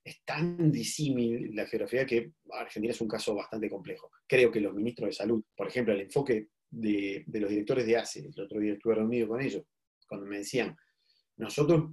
[0.04, 4.12] es tan disímil la geografía que Argentina es un caso bastante complejo.
[4.28, 8.20] Creo que los ministros de salud, por ejemplo, el enfoque de, los directores de ACE,
[8.20, 9.64] el otro día estuve reunido con ellos,
[10.08, 10.76] cuando me decían,
[11.38, 11.92] nosotros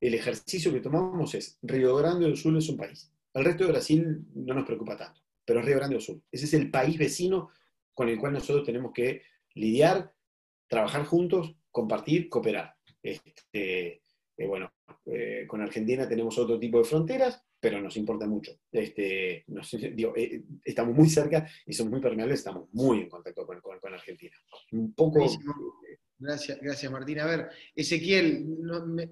[0.00, 3.12] el ejercicio que tomamos es Río Grande do Sul es un país.
[3.34, 6.22] El resto de Brasil no nos preocupa tanto, pero Río Grande do Sul.
[6.30, 7.50] Ese es el país vecino
[7.92, 9.22] con el cual nosotros tenemos que
[9.54, 10.14] lidiar,
[10.68, 12.76] trabajar juntos, compartir, cooperar.
[13.02, 14.02] Este,
[14.38, 14.72] eh, bueno,
[15.04, 18.52] eh, con Argentina tenemos otro tipo de fronteras, pero nos importa mucho.
[18.70, 19.44] Este,
[20.16, 24.36] eh, estamos muy cerca y somos muy permeables, estamos muy en contacto con, Argentina.
[24.72, 25.26] Un poco...
[26.20, 27.20] Gracias, gracias Martín.
[27.20, 28.44] A ver, Ezequiel,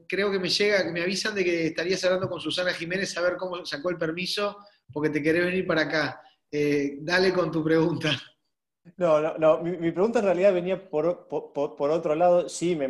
[0.08, 3.36] creo que me llega, me avisan de que estarías hablando con Susana Jiménez a ver
[3.36, 4.58] cómo sacó el permiso,
[4.92, 6.20] porque te querés venir para acá.
[6.50, 8.10] dale con tu pregunta.
[8.96, 9.58] No, no, no.
[9.58, 12.48] Mi, pregunta en realidad venía por, por, otro lado.
[12.48, 12.86] Sí, me,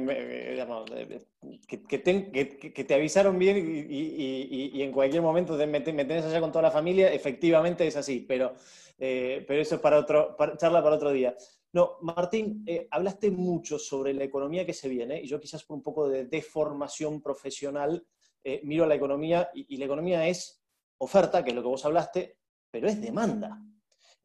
[1.66, 3.56] que, te avisaron bien
[3.88, 8.20] y, en cualquier momento te, me, tenés allá con toda la familia, efectivamente es así,
[8.20, 8.54] pero,
[8.98, 11.34] eh, pero eso es para otro, charla para otro día.
[11.72, 15.76] No, Martín, eh, hablaste mucho sobre la economía que se viene y yo quizás por
[15.76, 18.06] un poco de deformación profesional
[18.44, 20.62] eh, miro la economía y la economía es
[20.98, 22.38] oferta, que es lo que vos hablaste,
[22.70, 23.60] pero es demanda.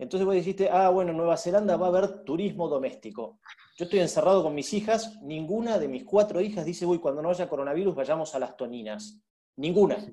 [0.01, 3.39] Entonces vos dijiste, ah, bueno, en Nueva Zelanda va a haber turismo doméstico.
[3.77, 7.29] Yo estoy encerrado con mis hijas, ninguna de mis cuatro hijas dice, uy, cuando no
[7.29, 9.21] haya coronavirus vayamos a las Toninas.
[9.57, 10.03] Ninguna.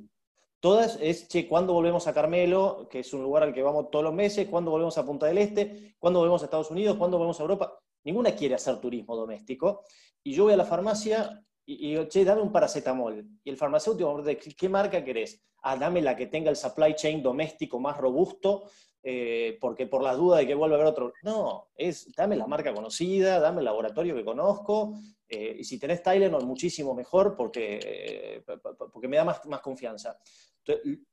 [0.60, 4.04] Todas es, che, ¿cuándo volvemos a Carmelo, que es un lugar al que vamos todos
[4.04, 4.46] los meses?
[4.46, 5.94] ¿Cuándo volvemos a Punta del Este?
[5.98, 6.98] ¿Cuándo volvemos a Estados Unidos?
[6.98, 7.80] ¿Cuándo volvemos a Europa?
[8.04, 9.84] Ninguna quiere hacer turismo doméstico.
[10.22, 13.26] Y yo voy a la farmacia y, digo, che, dame un paracetamol.
[13.42, 14.22] Y el farmacéutico,
[14.54, 15.42] ¿qué marca querés?
[15.62, 18.64] Ah, dame la que tenga el supply chain doméstico más robusto,
[19.10, 21.14] eh, porque por la duda de que vuelva a haber otro.
[21.22, 26.02] No, es dame la marca conocida, dame el laboratorio que conozco, eh, y si tenés
[26.02, 28.44] Tylenol, muchísimo mejor porque, eh,
[28.92, 30.18] porque me da más, más confianza.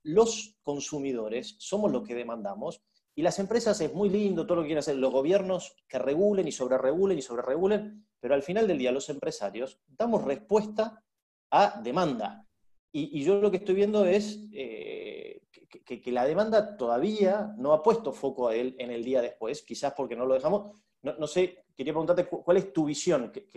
[0.04, 2.82] los consumidores somos los que demandamos
[3.16, 6.50] y las empresas es muy lindo todo lo que quieren hacer, los gobiernos que regulen
[6.50, 11.02] y sobreregulen y sobreregulen, pero al final del día los empresarios damos respuesta
[11.50, 12.46] a demanda.
[12.92, 14.40] Y, yo lo que estoy viendo es
[15.84, 19.94] que, la demanda todavía no ha puesto foco a él en el día después, quizás
[19.96, 20.80] porque no lo dejamos.
[21.02, 23.48] No, sé, quería preguntarte cuál es tu visión, que,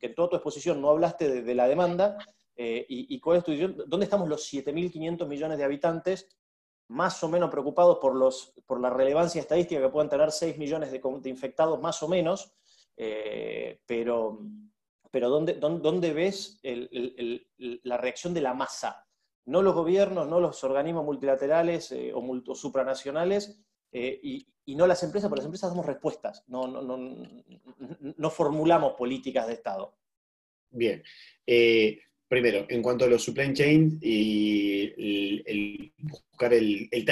[0.00, 2.16] en toda tu exposición no hablaste de, la demanda,
[2.56, 6.28] eh, y, cuál es tu visión, dónde estamos los 7.500 millones de habitantes
[6.88, 10.92] más o menos preocupados por, los, por la relevancia estadística que puedan tener 6 millones
[10.92, 12.52] de, infectados más o menos,
[12.96, 14.40] eh, pero,
[15.10, 19.03] pero ¿dónde, dónde, ves la reacción de la masa?
[19.46, 23.60] No los gobiernos, no los organismos multilaterales eh, o, supranacionales,
[23.92, 29.52] eh, y, no las empresas, porque las empresas damos respuestas, no, no, formulamos políticas de
[29.52, 29.94] Estado.
[30.70, 31.02] Bien.
[31.46, 35.92] Eh, primero, en cuanto a los supply chain y
[36.30, 37.04] buscar el, el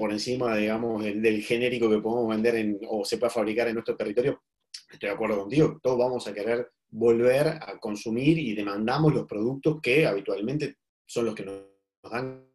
[0.00, 4.42] por encima, digamos, del, genérico que podemos vender o se pueda fabricar en nuestro territorio,
[4.90, 9.78] estoy de acuerdo contigo, todos vamos a querer volver a consumir y demandamos los productos
[9.80, 10.76] que habitualmente
[11.10, 11.62] son los que nos,
[12.08, 12.46] dan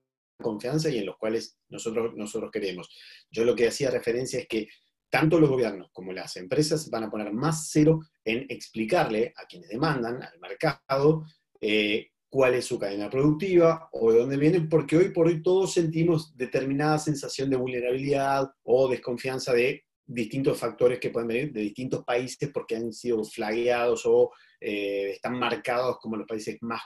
[0.41, 2.89] confianza y en los cuales nosotros, nosotros queremos.
[3.29, 4.67] Yo lo que hacía referencia es que
[5.09, 9.69] tanto los gobiernos como las empresas van a poner más cero en explicarle a quienes
[9.69, 11.25] demandan, al mercado,
[11.59, 15.73] eh, cuál es su cadena productiva o de dónde vienen, porque hoy por hoy todos
[15.73, 22.03] sentimos determinada sensación de vulnerabilidad o desconfianza de distintos factores que pueden venir de distintos
[22.05, 24.31] países porque han sido flagueados o
[24.61, 26.81] eh, están marcados como los países más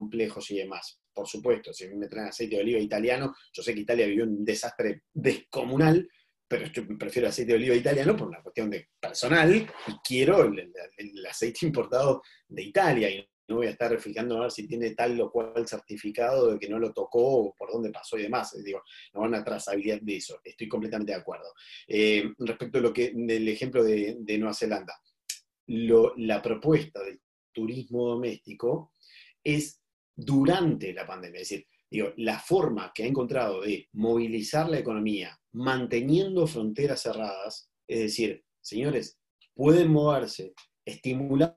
[0.00, 0.98] complejos y demás.
[1.12, 4.42] Por supuesto, si me traen aceite de oliva italiano, yo sé que Italia vivió un
[4.42, 6.08] desastre descomunal,
[6.48, 9.66] pero yo prefiero aceite de oliva italiano por una cuestión de personal y
[10.02, 14.66] quiero el, aceite importado de Italia y no voy a estar fijando a ver si
[14.66, 18.22] tiene tal o cual certificado de que no lo tocó o por dónde pasó y
[18.22, 18.56] demás.
[18.64, 18.82] Digo,
[19.12, 20.40] no van a trazabilidad de eso.
[20.42, 21.52] Estoy completamente de acuerdo.
[21.86, 24.94] Eh, respecto a lo que, del ejemplo de, Nueva Zelanda,
[25.66, 27.20] la propuesta del
[27.52, 28.94] turismo doméstico
[29.44, 29.79] es
[30.24, 31.40] durante la pandemia.
[31.40, 37.70] Es decir, digo, la forma que ha encontrado de movilizar la economía manteniendo fronteras cerradas,
[37.88, 39.18] es decir, señores,
[39.54, 40.54] pueden moverse,
[40.84, 41.56] estimulamos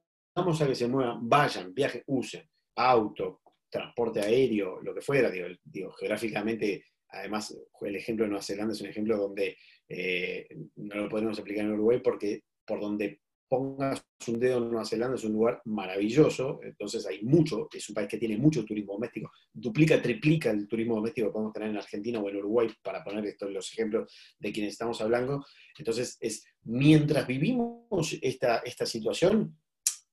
[0.61, 5.29] a que se muevan, vayan, viajen, usen auto, transporte aéreo, lo que fuera,
[5.63, 9.57] digo, geográficamente, además, el ejemplo de Nueva Zelanda es un ejemplo donde
[9.87, 10.47] eh,
[10.77, 13.21] no lo podemos aplicar en Uruguay porque por donde
[13.53, 17.93] pongas un dedo en Nueva Zelanda, es un lugar maravilloso, entonces hay mucho, es un
[17.93, 21.77] país que tiene mucho turismo doméstico duplica, triplica el turismo doméstico que podemos tener en
[21.77, 25.45] Argentina o en Uruguay, para poner estos los ejemplos de quienes estamos hablando.
[25.77, 29.55] Entonces, es mientras vivimos esta, esta situación,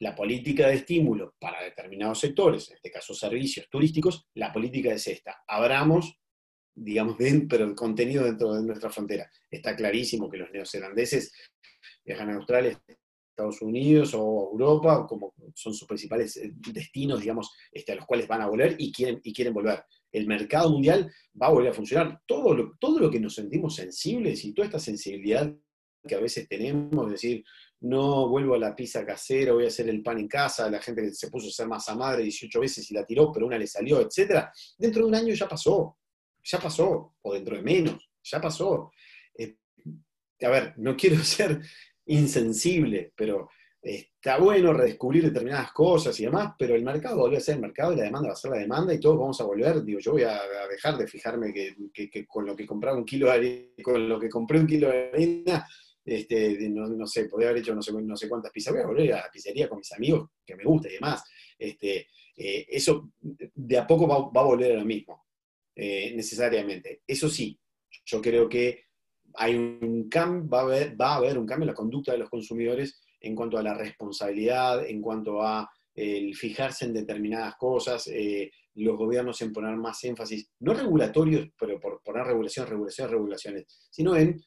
[0.01, 5.07] la política de estímulo para determinados sectores, en este caso servicios turísticos, la política es
[5.07, 5.43] esta.
[5.49, 6.21] Abramos,
[6.75, 7.17] digamos,
[7.49, 9.31] pero el contenido dentro de nuestra frontera.
[9.51, 11.33] Está clarísimo que los neozelandeses
[12.05, 12.83] viajan a Australia,
[13.41, 18.29] Estados Unidos o Europa, como son sus principales eh, destinos, digamos, este, a los cuales
[18.29, 19.85] van a volver y quieren, y quieren volver.
[20.13, 22.21] El mercado mundial va a volver a funcionar.
[22.27, 25.55] Todo lo, todo lo que nos sentimos sensibles y toda esta sensibilidad
[26.07, 27.45] que a veces tenemos, es decir,
[27.81, 31.13] no vuelvo a la pizza casera, voy a hacer el pan en casa, la gente
[31.15, 34.01] se puso a hacer masa madre 18 veces y la tiró, pero una le salió,
[34.01, 34.47] etc.
[34.79, 35.99] Dentro de un año ya pasó,
[36.43, 38.93] ya pasó, o dentro de menos, ya pasó.
[39.37, 39.57] Eh,
[40.43, 41.61] a ver, no quiero ser
[42.11, 43.49] insensible, pero
[43.83, 47.93] está bueno redescubrir determinadas cosas y demás, pero el mercado vuelve a ser el mercado
[47.93, 50.13] y la demanda va a ser la demanda y todos vamos a volver, digo, yo
[50.13, 50.39] voy a,
[50.71, 54.29] dejar de fijarme que, con lo que compraba un kilo de harina, con lo que
[54.29, 55.67] compré un kilo de harina,
[56.05, 59.13] este, no, sé, podría haber hecho no sé, no sé cuántas pizzas, voy a volver
[59.15, 61.23] a la pizzería con mis amigos, que me gusta y demás.
[61.59, 65.27] Este, eh, eso de a poco va, a volver a lo mismo,
[65.75, 67.03] eh, necesariamente.
[67.07, 67.59] Eso sí,
[68.05, 68.90] yo creo que
[69.35, 72.19] hay un cambio, va a, haber, va a haber un cambio en la conducta de
[72.19, 78.07] los consumidores en cuanto a la responsabilidad, en cuanto a el fijarse en determinadas cosas,
[78.09, 83.89] eh, los gobiernos en poner más énfasis, no regulatorios, pero por poner regulación, regulaciones, regulaciones,
[83.91, 84.41] sino en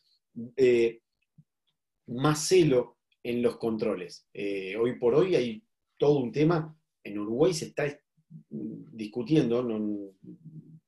[2.07, 4.27] más celo en los controles.
[4.33, 5.63] Eh, hoy por hoy hay
[5.97, 7.85] todo un tema, en Uruguay se está
[8.39, 10.11] discutiendo, no,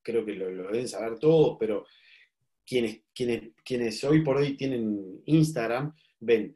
[0.01, 1.85] creo que lo, deben saber todos, pero
[2.65, 6.55] quienes, quienes, quienes hoy por hoy tienen Instagram, ven,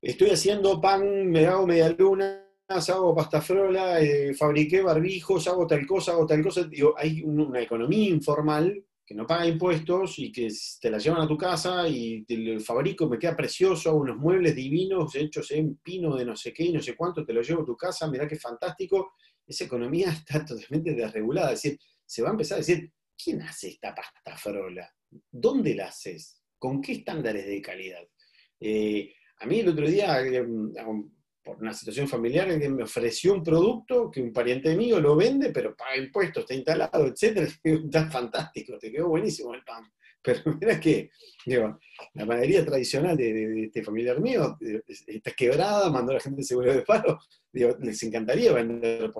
[0.00, 5.86] estoy haciendo pan, me hago media luna, hago pasta frola, eh, fabriqué barbijos, hago tal
[5.86, 6.64] cosa, hago tal cosa.
[6.64, 10.48] Digo, hay una economía informal que no paga impuestos y que
[10.80, 15.16] te la llevan a tu casa y te fabrico, me queda precioso, unos muebles divinos
[15.16, 17.66] hechos en pino de no sé qué y no sé cuánto, te lo llevo a
[17.66, 19.14] tu casa, mirá qué fantástico.
[19.44, 21.52] Esa economía está totalmente desregulada.
[21.52, 22.92] Es decir, se va a empezar a decir,
[23.22, 24.88] ¿quién hace esta pasta frola?
[25.30, 26.42] ¿Dónde la haces?
[26.58, 28.02] ¿Con qué estándares de calidad?
[28.60, 30.46] Eh, a mí el otro día, eh,
[31.42, 35.16] por una situación familiar en que me ofreció un producto que un pariente mío lo
[35.16, 37.48] vende, pero paga impuestos, está instalado, etc.
[37.64, 39.84] Está fantástico, te quedó buenísimo el pan.
[40.22, 41.10] Pero mira que
[41.46, 46.82] la panadería tradicional de, este familiar mío está quebrada, mandó a la gente seguro de
[46.82, 47.18] paro.
[47.52, 49.10] les encantaría vender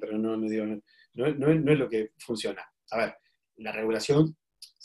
[0.00, 0.82] pero no, no,
[1.14, 2.62] no, no es lo que funciona.
[2.90, 3.16] A ver,
[3.56, 4.36] la regulación,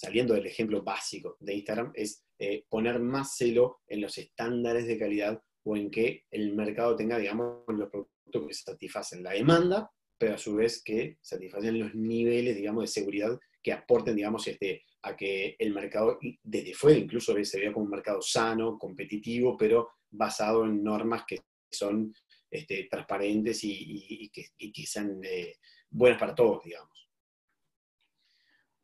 [0.02, 4.98] saliendo del ejemplo básico de Instagram, es eh, poner más celo en los estándares de
[4.98, 10.34] calidad o en que el mercado tenga, digamos, los productos que satisfacen la demanda, pero
[10.34, 15.16] a su vez que satisfacen los niveles, digamos, de seguridad que aporten, digamos, este, a
[15.16, 20.66] que el mercado desde fuera incluso se vea como un mercado sano, competitivo, pero basado
[20.66, 21.42] en normas que
[21.72, 22.12] son
[22.50, 25.58] este, transparentes y, que, sean eh,
[25.92, 27.11] buenas para todos, digamos.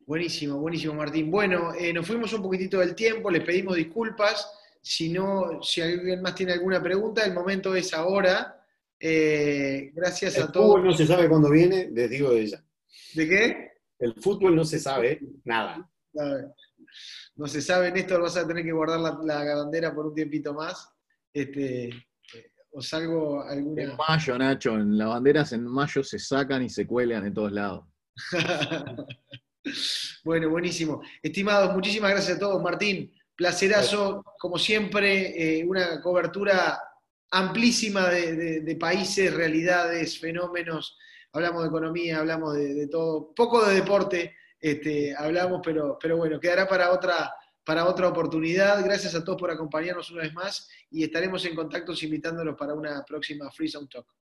[0.08, 1.30] Buenísimo, buenísimo, Martín.
[1.30, 4.50] Bueno, eh, nos fuimos un poquitito del tiempo, les pedimos disculpas.
[4.80, 8.58] Si no, si alguien más tiene alguna pregunta, el momento es ahora.
[8.98, 10.64] Eh, gracias a todos.
[10.64, 12.64] El fútbol no se sabe cuándo viene, les digo de ella.
[13.12, 13.72] ¿De qué?
[13.98, 15.86] El fútbol no se sabe nada.
[17.36, 20.88] No se sabe, Néstor, vas a tener que guardar la, bandera por un tiempito más.
[21.34, 21.90] Este,
[22.70, 23.82] o salgo alguna.
[23.82, 27.52] En mayo, Nacho, en las banderas en mayo se sacan y se cuelgan en todos
[27.52, 27.84] lados.
[30.24, 31.02] bueno, buenísimo.
[31.22, 32.62] Estimados, muchísimas gracias a todos.
[32.62, 36.82] Martín, Placerazo, como siempre, eh, una cobertura
[37.30, 40.98] amplísima de, países, realidades, fenómenos.
[41.32, 46.66] Hablamos de economía, hablamos de, todo, poco de deporte, este, hablamos, pero, pero bueno, quedará
[46.66, 47.32] para otra,
[47.64, 48.82] para otra oportunidad.
[48.84, 53.04] Gracias a todos por acompañarnos una vez más y estaremos en contacto invitándolos para una
[53.04, 54.17] próxima Free Sound Talk.